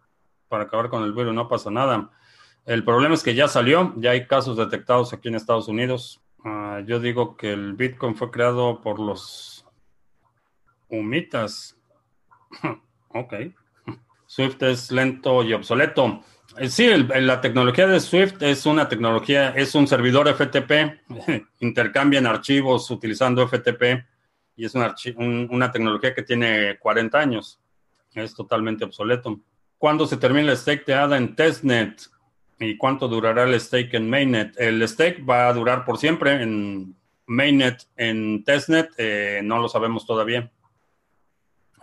[0.48, 1.34] para acabar con el virus.
[1.34, 2.10] No pasa nada.
[2.64, 3.92] El problema es que ya salió.
[3.96, 6.22] Ya hay casos detectados aquí en Estados Unidos.
[6.44, 9.66] Ah, yo digo que el Bitcoin fue creado por los
[10.88, 11.78] humitas.
[13.08, 13.34] ok.
[14.26, 16.22] Swift es lento y obsoleto.
[16.56, 21.02] Eh, sí, la tecnología de Swift es una tecnología, es un servidor FTP.
[21.60, 24.13] Intercambian archivos utilizando FTP
[24.56, 24.94] y es una,
[25.50, 27.60] una tecnología que tiene 40 años.
[28.14, 29.40] Es totalmente obsoleto.
[29.78, 32.00] ¿Cuándo se termina el stake de en testnet?
[32.60, 34.58] ¿Y cuánto durará el stake en mainnet?
[34.58, 36.94] El stake va a durar por siempre en
[37.26, 37.82] mainnet.
[37.96, 40.50] En testnet eh, no lo sabemos todavía.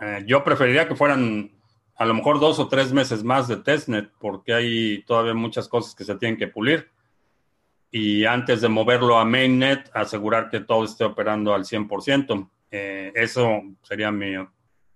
[0.00, 1.52] Eh, yo preferiría que fueran
[1.96, 5.94] a lo mejor dos o tres meses más de testnet porque hay todavía muchas cosas
[5.94, 6.90] que se tienen que pulir.
[7.90, 12.48] Y antes de moverlo a mainnet, asegurar que todo esté operando al 100%.
[12.74, 14.34] Eh, eso sería mi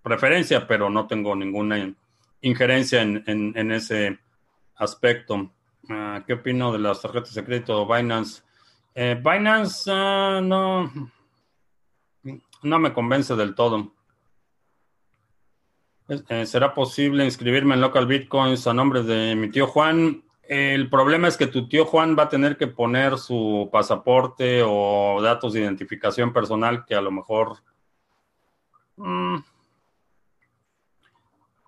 [0.03, 1.95] preferencia, pero no tengo ninguna
[2.41, 4.19] injerencia en, ese
[4.77, 5.53] aspecto.
[5.91, 8.43] Ah, ¿Qué opino de las tarjetas de crédito Binance?
[8.95, 10.91] Eh, Binance ah, no,
[12.63, 13.93] no me convence del todo.
[16.09, 20.23] Eh, ¿Será posible inscribirme en Local Bitcoins a nombre de mi tío Juan?
[20.49, 25.21] El problema es que tu tío Juan va a tener que poner su pasaporte o
[25.21, 27.57] datos de identificación personal que a lo mejor
[28.97, 29.39] mm,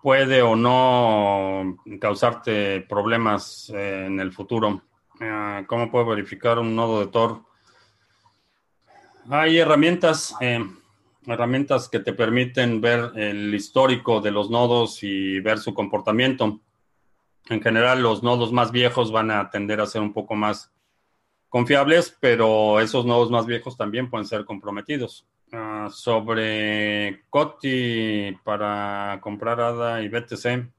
[0.01, 4.81] puede o no causarte problemas en el futuro.
[5.19, 7.41] Ah, ¿Cómo puedo verificar un nodo de Tor?
[9.29, 10.65] Hay herramientas, eh,
[11.27, 16.61] herramientas que te permiten ver el histórico de los nodos y ver su comportamiento.
[17.49, 20.71] En general, los nodos más viejos van a tender a ser un poco más
[21.49, 25.25] confiables, pero esos nodos más viejos también pueden ser comprometidos.
[25.51, 30.71] Ah, sobre COTI para comprar ADA y BTC.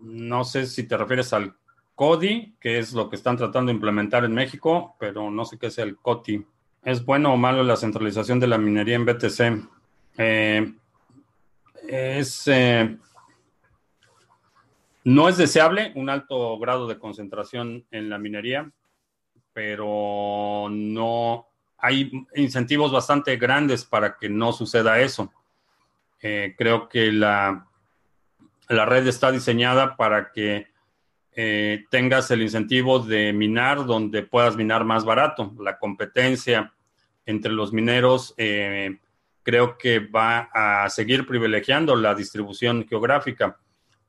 [0.00, 1.54] no sé si te refieres al
[1.94, 5.66] CODI, que es lo que están tratando de implementar en México, pero no sé qué
[5.66, 6.46] es el COTI.
[6.82, 9.68] ¿Es bueno o malo la centralización de la minería en BTC?
[10.16, 10.72] Eh,
[11.86, 12.96] es, eh,
[15.04, 18.70] no es deseable un alto grado de concentración en la minería,
[19.52, 21.46] pero no
[21.78, 25.32] hay incentivos bastante grandes para que no suceda eso.
[26.22, 27.66] Eh, creo que la,
[28.68, 30.68] la red está diseñada para que
[31.32, 35.54] eh, tengas el incentivo de minar donde puedas minar más barato.
[35.60, 36.72] La competencia
[37.24, 38.98] entre los mineros eh,
[39.42, 43.58] creo que va a seguir privilegiando la distribución geográfica.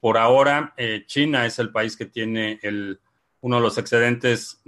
[0.01, 2.99] Por ahora, eh, China es el país que tiene el,
[3.39, 4.61] uno de los excedentes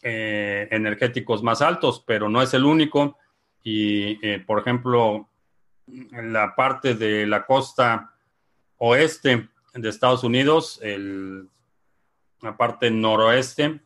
[0.00, 3.18] energéticos más altos, pero no es el único.
[3.64, 5.28] Y, por ejemplo,
[5.86, 8.14] en la parte de la costa
[8.76, 10.80] oeste de Estados Unidos,
[12.40, 13.80] la parte noroeste,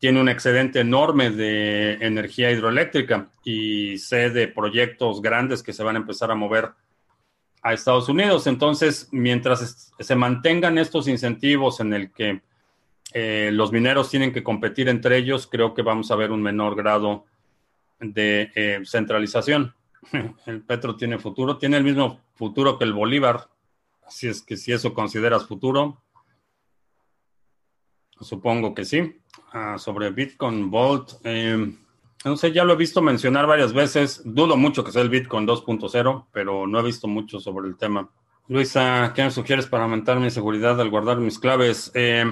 [0.00, 5.96] tiene un excedente enorme de energía hidroeléctrica y sé de proyectos grandes que se van
[5.96, 6.70] a empezar a mover
[7.62, 8.46] a Estados Unidos.
[8.46, 12.42] Entonces, mientras se mantengan estos incentivos en el que
[13.12, 16.76] eh, los mineros tienen que competir entre ellos, creo que vamos a ver un menor
[16.76, 17.24] grado
[17.98, 19.74] de eh, centralización.
[20.46, 23.50] El petro tiene futuro, tiene el mismo futuro que el bolívar,
[24.06, 26.00] así es que si eso consideras futuro,
[28.20, 29.20] Supongo que sí.
[29.52, 31.12] Ah, sobre Bitcoin Vault.
[31.24, 31.74] Eh,
[32.24, 34.22] no sé, ya lo he visto mencionar varias veces.
[34.24, 38.10] Dudo mucho que sea el Bitcoin 2.0, pero no he visto mucho sobre el tema.
[38.48, 41.90] Luisa, ¿qué me sugieres para aumentar mi seguridad al guardar mis claves?
[41.94, 42.24] Eh,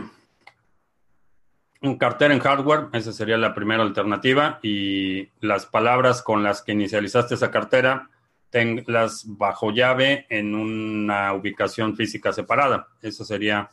[1.80, 4.59] un cartera en hardware, esa sería la primera alternativa.
[4.62, 8.11] Y las palabras con las que inicializaste esa cartera,
[8.51, 12.89] tenlas bajo llave en una ubicación física separada.
[13.01, 13.70] Eso sería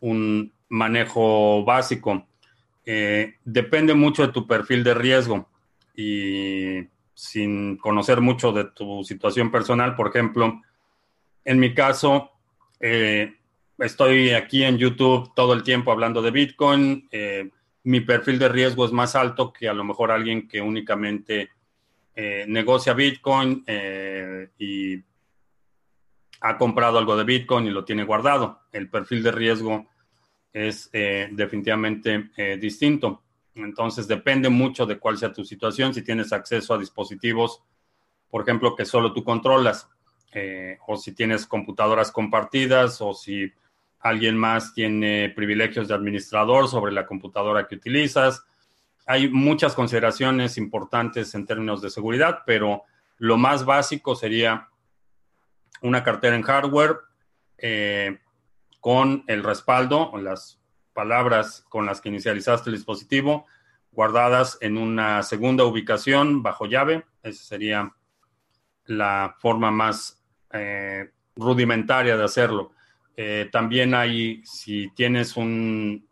[0.00, 2.26] un manejo básico.
[2.84, 5.48] Eh, depende mucho de tu perfil de riesgo
[5.94, 10.60] y sin conocer mucho de tu situación personal, por ejemplo,
[11.44, 12.30] en mi caso,
[12.80, 13.34] eh,
[13.78, 17.08] estoy aquí en YouTube todo el tiempo hablando de Bitcoin.
[17.10, 17.50] Eh,
[17.84, 21.50] mi perfil de riesgo es más alto que a lo mejor alguien que únicamente
[22.46, 23.64] negocia Bitcoin
[24.58, 25.02] y
[26.42, 28.60] ha comprado algo de Bitcoin y lo tiene guardado.
[28.72, 29.86] El perfil de riesgo
[30.52, 33.22] es eh, definitivamente eh, distinto.
[33.54, 37.62] Entonces depende mucho de cuál sea tu situación, si tienes acceso a dispositivos,
[38.30, 39.88] por ejemplo, que solo tú controlas,
[40.32, 43.52] eh, o si tienes computadoras compartidas, o si
[43.98, 48.44] alguien más tiene privilegios de administrador sobre la computadora que utilizas.
[49.06, 52.84] Hay muchas consideraciones importantes en términos de seguridad, pero
[53.18, 54.68] lo más básico sería
[55.82, 56.98] una cartera en hardware,
[58.80, 60.58] con el respaldo las
[60.92, 63.46] palabras con las que inicializaste el dispositivo
[63.92, 67.04] guardadas en una segunda ubicación bajo llave.
[67.22, 67.94] Esa sería
[68.86, 70.22] la forma más
[70.52, 72.72] eh, rudimentaria de hacerlo.
[73.16, 76.06] Eh, también hay, si tienes un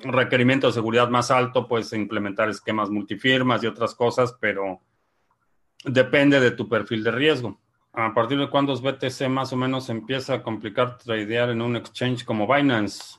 [0.00, 4.80] requerimiento de seguridad más alto, puedes implementar esquemas multifirmas y otras cosas, pero
[5.84, 7.60] depende de tu perfil de riesgo
[7.92, 11.76] a partir de cuándo es BTC más o menos empieza a complicar tradear en un
[11.76, 13.18] exchange como Binance.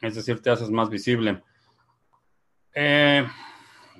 [0.00, 1.42] Es decir, te haces más visible.
[2.74, 3.26] Eh,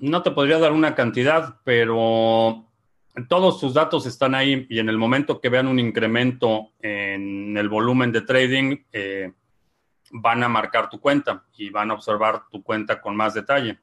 [0.00, 2.66] no te podría dar una cantidad, pero
[3.28, 7.68] todos tus datos están ahí y en el momento que vean un incremento en el
[7.68, 9.32] volumen de trading, eh,
[10.12, 13.78] van a marcar tu cuenta y van a observar tu cuenta con más detalle.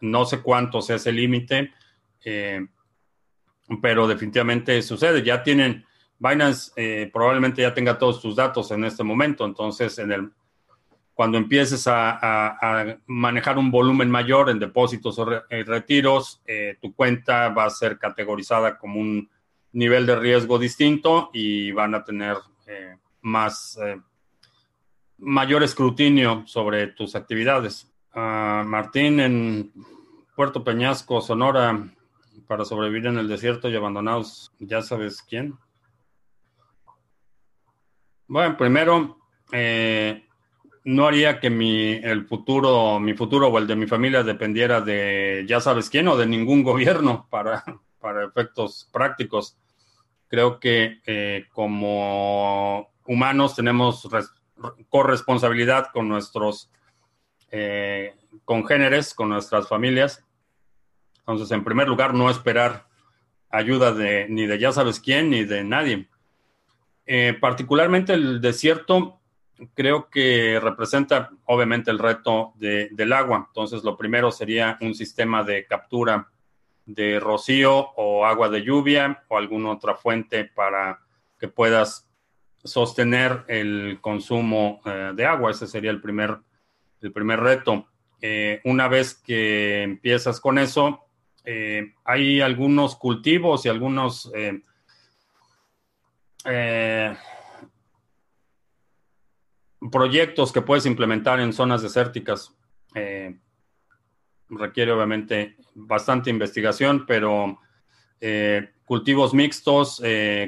[0.00, 1.72] No sé cuánto sea ese límite.
[2.24, 2.66] Eh,
[3.80, 5.22] pero definitivamente sucede.
[5.22, 5.84] Ya tienen,
[6.18, 10.30] Binance eh, probablemente ya tenga todos tus datos en este momento, entonces en el,
[11.14, 17.48] cuando empieces a, manejar un volumen mayor en depósitos o eh, retiros, eh, tu cuenta
[17.50, 19.28] va a ser categorizada como un
[19.72, 22.36] nivel de riesgo distinto y van a tener
[23.20, 23.78] más
[25.18, 27.90] mayor escrutinio sobre tus actividades.
[28.12, 29.72] Ah, Martín en
[30.36, 31.88] Puerto Peñasco, Sonora,
[32.46, 35.56] para sobrevivir en el desierto y abandonados, ya sabes quién.
[38.26, 39.18] Bueno, primero,
[39.52, 40.24] eh,
[40.84, 45.44] no haría que mi, el futuro, mi futuro o el de mi familia dependiera de
[45.46, 47.64] ya sabes quién o de ningún gobierno para,
[47.98, 49.56] para efectos prácticos.
[50.28, 54.08] Creo que eh, como humanos tenemos
[54.88, 56.70] corresponsabilidad con nuestros
[57.50, 58.14] eh,
[58.44, 60.24] congéneres, con nuestras familias,
[61.26, 62.86] entonces, en primer lugar, no esperar
[63.48, 66.06] ayuda de ni de ya sabes quién ni de nadie.
[67.06, 69.20] Eh, particularmente el desierto
[69.72, 73.46] creo que representa obviamente el reto del agua.
[73.48, 76.28] Entonces, lo primero sería un sistema de captura
[76.84, 81.00] de rocío o agua de lluvia o alguna otra fuente para
[81.38, 82.06] que puedas
[82.62, 85.52] sostener el consumo eh, de agua.
[85.52, 86.38] Ese sería el primer,
[87.00, 87.86] el primer reto.
[88.20, 91.03] Eh, una vez que empiezas con eso,
[91.44, 94.30] eh, hay algunos cultivos y algunos
[99.90, 102.54] proyectos que puedes implementar en zonas desérticas.
[104.50, 107.58] requiere obviamente bastante investigación, pero
[108.84, 110.02] cultivos mixtos,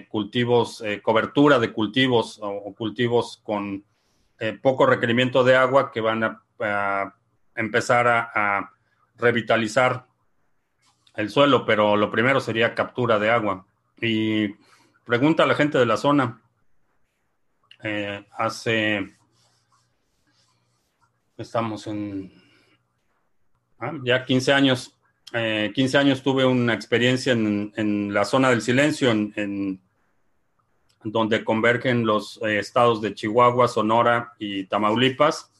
[0.08, 3.84] cultivos, cobertura de cultivos o, cultivos con
[4.60, 7.14] poco requerimiento de agua que van a
[7.56, 8.72] empezar a,
[9.18, 10.06] revitalizar
[11.16, 13.66] el suelo, pero lo primero sería captura de agua.
[14.00, 14.48] Y
[15.04, 16.42] pregunta a la gente de la zona.
[17.82, 19.16] Eh, hace,
[21.36, 22.32] estamos en
[23.78, 24.98] ah, ya 15 años,
[25.30, 29.80] 15 eh, años tuve una experiencia en, la zona del silencio, en,
[31.04, 35.50] donde convergen los eh, estados de Chihuahua, Sonora y Tamaulipas.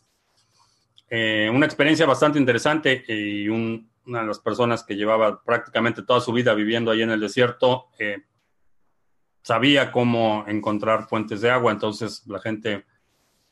[1.08, 3.48] Una experiencia bastante interesante y
[4.06, 7.88] una de las personas que llevaba prácticamente toda su vida viviendo ahí en el desierto
[7.98, 8.24] eh,
[9.42, 12.84] sabía cómo encontrar fuentes de agua, entonces la gente,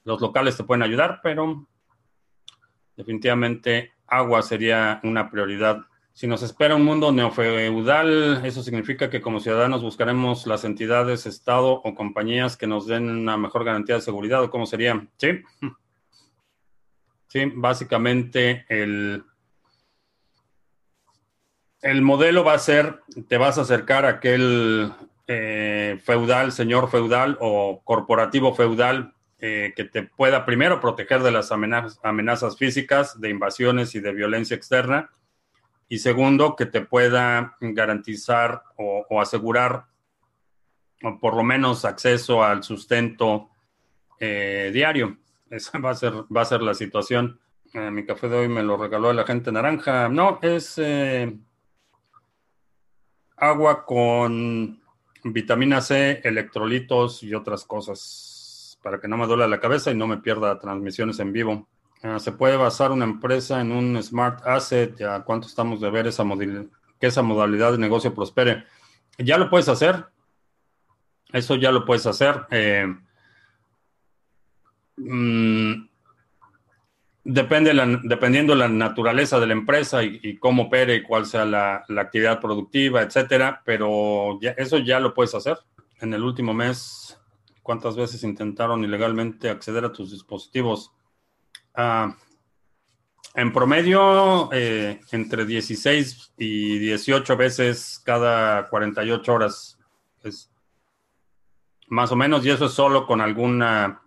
[0.03, 1.69] los locales te pueden ayudar, pero
[2.97, 5.83] definitivamente agua sería una prioridad.
[6.13, 11.73] Si nos espera un mundo neofeudal, eso significa que como ciudadanos buscaremos las entidades, Estado
[11.73, 15.07] o compañías que nos den una mejor garantía de seguridad, ¿o cómo sería?
[15.17, 15.43] Sí.
[17.27, 19.25] Sí, básicamente el,
[21.85, 24.91] el modelo va a ser, te vas a acercar a aquel
[25.27, 31.53] eh, feudal, señor feudal o corporativo feudal eh, que te pueda primero proteger de las
[31.53, 35.11] amenazas, físicas, de invasiones y de violencia externa.
[35.87, 39.85] Y segundo, que te pueda garantizar o, asegurar
[41.03, 43.51] o por lo menos acceso al sustento
[44.19, 45.19] eh, diario.
[45.51, 47.39] Esa va a ser, va a ser la situación.
[47.75, 50.09] Mi café de hoy me lo regaló la gente naranja.
[50.09, 50.79] No, es
[53.37, 54.81] agua con
[55.25, 60.07] vitamina C, electrolitos y otras cosas para que no me duele la cabeza y no
[60.07, 61.69] me pierda transmisiones en vivo.
[62.03, 64.97] Ah, ¿Se puede basar una empresa en un smart asset?
[64.99, 66.25] ¿Ya cuánto estamos de ver esa
[67.01, 68.65] que esa modalidad de negocio prospere?
[69.19, 70.05] Ya lo puedes hacer.
[71.33, 72.47] Eso ya lo puedes hacer.
[72.51, 72.87] Eh,
[74.97, 75.89] Mm,
[77.25, 81.85] depende la, dependiendo la naturaleza de la empresa y, cómo opere y cuál sea la,
[81.99, 85.59] actividad productiva, etcétera, pero eso ya lo puedes hacer.
[86.01, 87.19] En el último mes,
[87.63, 90.93] ¿cuántas veces intentaron ilegalmente acceder a tus dispositivos?
[91.75, 92.15] Ah,
[93.35, 99.79] en promedio, eh, entre 16 y 18 veces cada 48 horas.
[100.23, 100.51] Es
[101.89, 104.03] más o menos, y eso es solo con alguna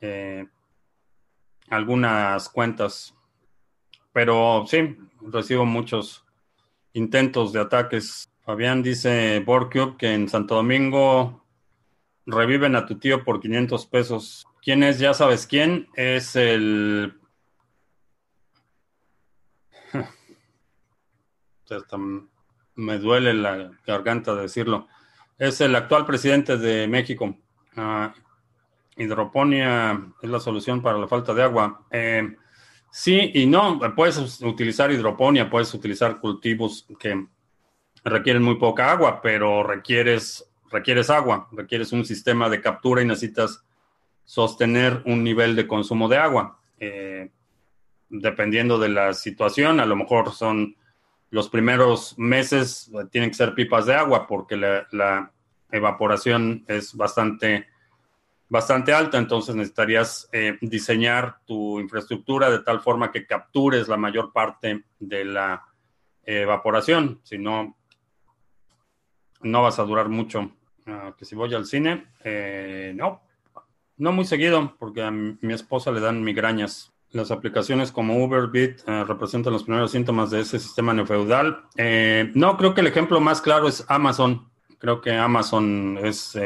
[0.00, 0.46] eh,
[1.70, 3.14] algunas cuentas.
[4.12, 6.24] Pero sí, recibo muchos
[6.92, 8.28] intentos de ataques.
[8.44, 11.44] Fabián dice Borcube que en Santo Domingo
[12.26, 14.46] reviven a tu tío por 500 pesos.
[14.62, 14.98] ¿Quién es?
[14.98, 15.88] Ya sabes quién.
[15.94, 17.18] Es el...
[22.74, 24.88] me duele la garganta decirlo.
[25.38, 27.36] Es el actual presidente de México.
[27.76, 28.14] Ah,
[28.96, 31.82] hidroponía es la solución para la falta de agua.
[31.90, 32.36] Eh,
[32.90, 37.26] sí y no, puedes utilizar hidroponía, puedes utilizar cultivos que
[38.04, 43.64] requieren muy poca agua, pero requieres, requieres agua, requieres un sistema de captura y necesitas
[44.24, 46.58] sostener un nivel de consumo de agua.
[46.78, 47.30] Eh,
[48.08, 50.76] dependiendo de la situación, a lo mejor son
[51.30, 55.32] los primeros meses, tienen que ser pipas de agua porque la
[55.70, 57.66] evaporación es bastante
[58.48, 64.32] bastante alta, entonces necesitarías eh, diseñar tu infraestructura de tal forma que captures la mayor
[64.32, 65.64] parte de la
[66.24, 67.76] evaporación, si no,
[69.42, 70.52] no vas a durar mucho.
[70.86, 73.22] Ah, que si voy al cine, eh, no,
[73.96, 76.92] no muy seguido, porque a mi, esposa le dan migrañas.
[77.10, 81.64] Las aplicaciones como Uberbit eh, representan los primeros síntomas de ese sistema neofeudal.
[82.34, 84.48] no, creo que el ejemplo más claro es Amazon.
[84.78, 86.36] Creo que Amazon es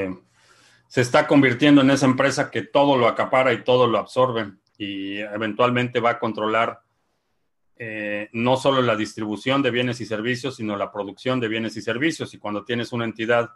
[0.90, 5.18] se está convirtiendo en esa empresa que todo lo acapara y todo lo absorbe y
[5.18, 6.80] eventualmente va a controlar
[7.76, 11.80] eh, no solo la distribución de bienes y servicios, sino la producción de bienes y
[11.80, 12.34] servicios.
[12.34, 13.50] Y cuando tienes una entidad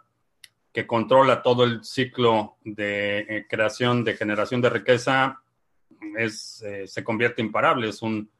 [0.71, 5.41] que controla todo el ciclo de eh, creación, de generación de riqueza,
[6.17, 8.31] es, eh, se convierte imparable, es un,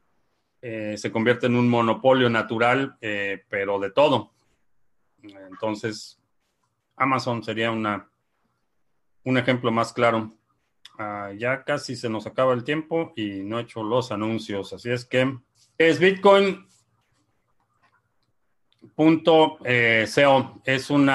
[0.61, 4.31] se convierte en un monopolio natural, pero de todo.
[5.21, 6.19] Entonces,
[6.95, 8.09] Amazon sería una,
[9.25, 10.33] un ejemplo más claro.
[10.97, 14.89] Ah, ya casi se nos acaba el tiempo y no he hecho los anuncios, así
[14.91, 15.37] es que
[15.77, 16.65] es Bitcoin.
[18.95, 20.07] Punto eh,
[20.63, 21.09] es un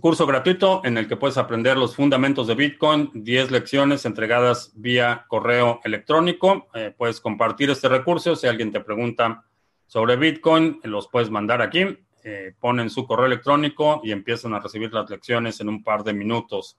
[0.00, 5.24] curso gratuito en el que puedes aprender los fundamentos de Bitcoin, 10 lecciones entregadas vía
[5.28, 6.66] correo electrónico.
[6.74, 8.34] Eh, puedes compartir este recurso.
[8.34, 9.44] Si alguien te pregunta
[9.86, 12.05] sobre Bitcoin, los puedes mandar aquí.
[12.28, 16.12] Eh, ponen su correo electrónico y empiezan a recibir las lecciones en un par de
[16.12, 16.76] minutos.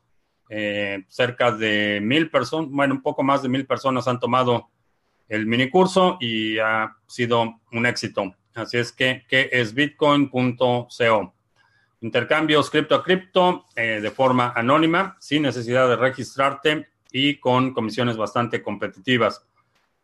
[0.49, 4.67] Eh, cerca de mil personas, bueno, un poco más de mil personas han tomado
[5.29, 8.35] el mini curso y ha sido un éxito.
[8.55, 11.33] Así es que, ¿qué es bitcoin.co?
[12.01, 18.17] Intercambios cripto a cripto eh, de forma anónima, sin necesidad de registrarte y con comisiones
[18.17, 19.47] bastante competitivas.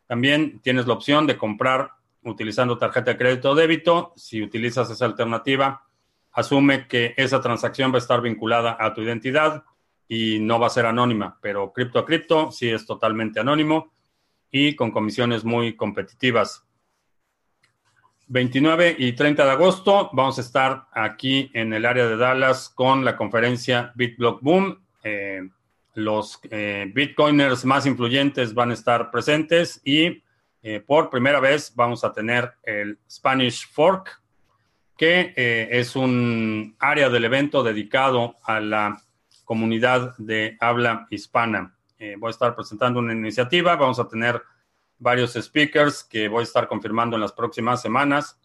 [0.06, 1.90] También tienes la opción de comprar
[2.24, 4.12] utilizando tarjeta de crédito o débito.
[4.16, 5.86] Si utilizas esa alternativa,
[6.32, 9.64] asume que esa transacción va a estar vinculada a tu identidad
[10.08, 13.92] y no va a ser anónima, pero cripto a cripto sí es totalmente anónimo
[14.50, 16.64] y con comisiones muy competitivas.
[18.26, 23.04] 29 y 30 de agosto vamos a estar aquí en el área de Dallas con
[23.04, 24.82] la conferencia BitBlock Boom.
[25.02, 25.48] Eh,
[25.94, 30.23] los eh, bitcoiners más influyentes van a estar presentes y
[30.64, 34.20] eh, por primera vez vamos a tener el Spanish Fork,
[34.96, 39.04] que es un área del evento dedicado a la
[39.44, 41.74] comunidad de habla hispana.
[41.98, 44.42] Eh, voy a estar presentando una iniciativa, vamos a tener
[44.98, 48.38] varios speakers que voy a estar confirmando en las próximas semanas.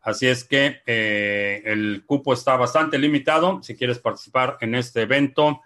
[0.00, 3.62] Así es que eh, el cupo está bastante limitado.
[3.62, 5.62] Si quieres participar en este evento,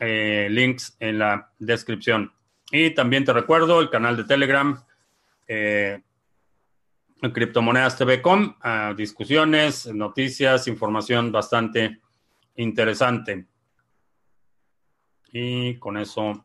[0.00, 2.32] eh, links en la descripción.
[2.72, 4.82] Y también te recuerdo el canal de Telegram,
[7.32, 8.54] Criptomonedas TV.com,
[8.96, 12.00] discusiones, noticias, información bastante
[12.56, 13.46] interesante.
[15.32, 16.44] Y con eso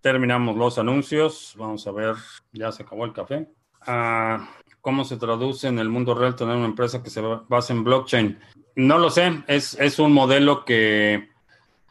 [0.00, 1.54] terminamos los anuncios.
[1.56, 2.14] Vamos a ver,
[2.52, 3.48] ya se acabó el café.
[3.86, 4.48] Ah,
[4.80, 8.38] ¿Cómo se traduce en el mundo real tener una empresa que se basa en blockchain?
[8.76, 11.30] No lo sé, es, es un modelo que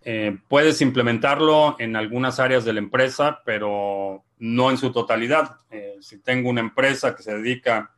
[0.04, 5.58] eh, puedes implementarlo en algunas áreas de la empresa, pero no en su totalidad.
[5.70, 7.92] Eh, si tengo una empresa que se dedica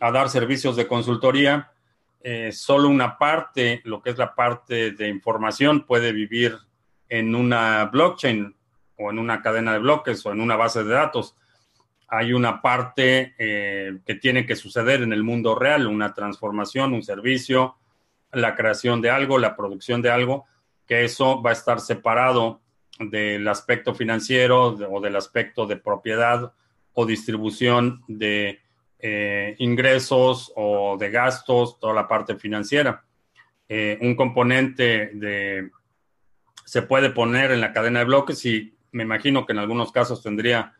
[0.00, 1.72] a dar servicios de consultoría,
[2.20, 6.58] eh, solo una parte, lo que es la parte de información, puede vivir
[7.08, 8.54] en una blockchain
[8.96, 11.36] o en una cadena de bloques o en una base de datos.
[12.08, 17.02] Hay una parte eh, que tiene que suceder en el mundo real, una transformación, un
[17.02, 17.76] servicio,
[18.32, 20.46] la creación de algo, la producción de algo,
[20.86, 22.60] que eso va a estar separado
[22.98, 26.52] del aspecto financiero o del aspecto de propiedad
[26.92, 28.60] o distribución de
[28.98, 33.04] eh, ingresos o de gastos, toda la parte financiera.
[33.68, 35.70] Eh, un componente de
[36.64, 40.22] se puede poner en la cadena de bloques y me imagino que en algunos casos
[40.22, 40.74] tendría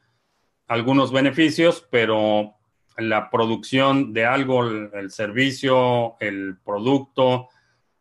[0.66, 2.56] algunos beneficios, pero
[2.98, 7.48] la producción de algo, el, servicio, el producto,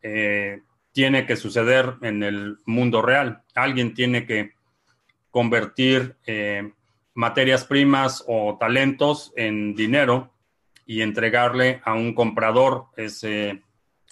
[0.02, 0.62] eh,
[0.98, 3.44] tiene que suceder en el mundo real.
[3.54, 4.54] Alguien tiene que
[5.30, 6.16] convertir
[7.14, 10.32] materias primas o talentos en dinero
[10.86, 13.62] y entregarle a un comprador ese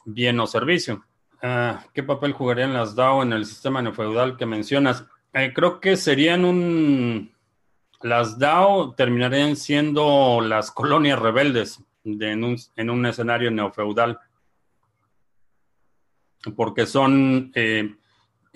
[0.05, 1.05] bien o servicio.
[1.43, 5.05] Ah, ¿Qué papel jugarían las DAO en el sistema neofeudal que mencionas?
[5.33, 7.33] Eh, creo que serían un...
[8.01, 12.45] Las DAO terminarían siendo las colonias rebeldes en,
[12.91, 14.21] un, escenario neofeudal,
[16.55, 17.95] porque son eh,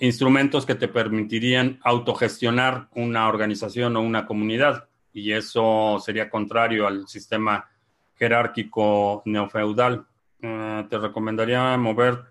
[0.01, 4.87] instrumentos que te permitirían autogestionar una organización o una comunidad.
[5.13, 7.69] Y eso sería contrario al sistema
[8.15, 10.05] jerárquico neofeudal.
[10.41, 12.23] Eh, te recomendaría mover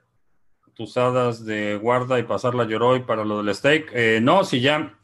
[0.75, 3.91] tus hadas de guarda y pasarla a Yoroi para lo del stake.
[3.93, 4.95] Eh, no, si ya,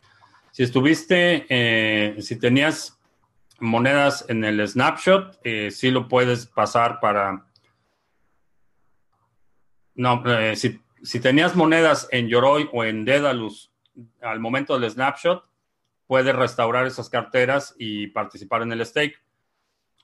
[0.50, 2.98] si estuviste, eh, si tenías
[3.60, 5.38] monedas en el snapshot,
[5.70, 7.45] sí lo puedes pasar para...
[9.96, 10.22] No,
[10.54, 13.70] si si tenías monedas en Yoroi o en Dedalus
[14.20, 15.44] al momento del snapshot,
[16.06, 19.16] puedes restaurar esas carteras y participar en el stake.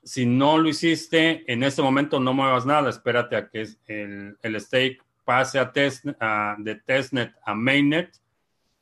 [0.01, 4.61] Si no lo hiciste, en este momento no muevas nada, espérate a que el, el
[4.61, 8.17] stake pase a test, de testnet a mainnet,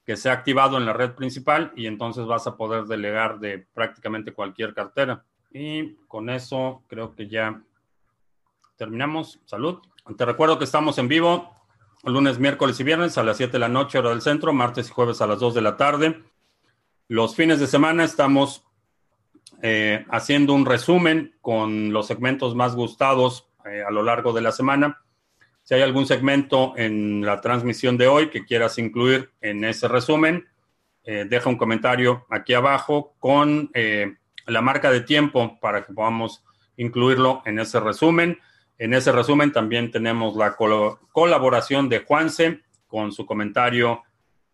[0.06, 4.32] que sea activado en la red principal y entonces vas a poder delegar de prácticamente
[4.32, 5.24] cualquier cartera.
[5.52, 7.62] Y con eso creo que ya
[8.78, 9.40] terminamos.
[9.46, 9.80] Salud.
[10.18, 11.62] Te recuerdo que estamos en vivo
[12.04, 14.92] lunes, miércoles y viernes a las 7 de la noche, hora del centro, martes y
[14.92, 16.24] jueves a las 2 de la tarde.
[17.08, 18.66] Los fines de semana estamos
[19.62, 24.52] eh, haciendo un resumen con los segmentos más gustados eh, a lo largo de la
[24.52, 25.04] semana.
[25.62, 30.48] Si hay algún segmento en la transmisión de hoy que quieras incluir en ese resumen,
[31.04, 33.72] eh, deja un comentario aquí abajo con
[34.48, 36.44] la marca de tiempo para que podamos
[36.78, 38.40] incluirlo en ese resumen.
[38.82, 44.02] En ese resumen también tenemos la colaboración de Juanse con su comentario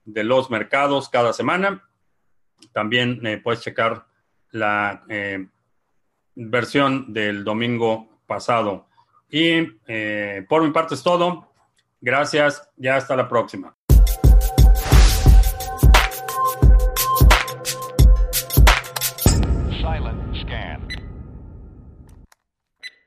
[0.04, 1.90] de los mercados cada semana.
[2.74, 4.06] También eh, puedes checar
[4.52, 5.48] la eh,
[6.36, 8.90] versión del domingo pasado.
[9.30, 11.54] Y eh, por mi parte es todo.
[12.02, 12.70] Gracias.
[12.76, 13.78] Ya hasta la próxima.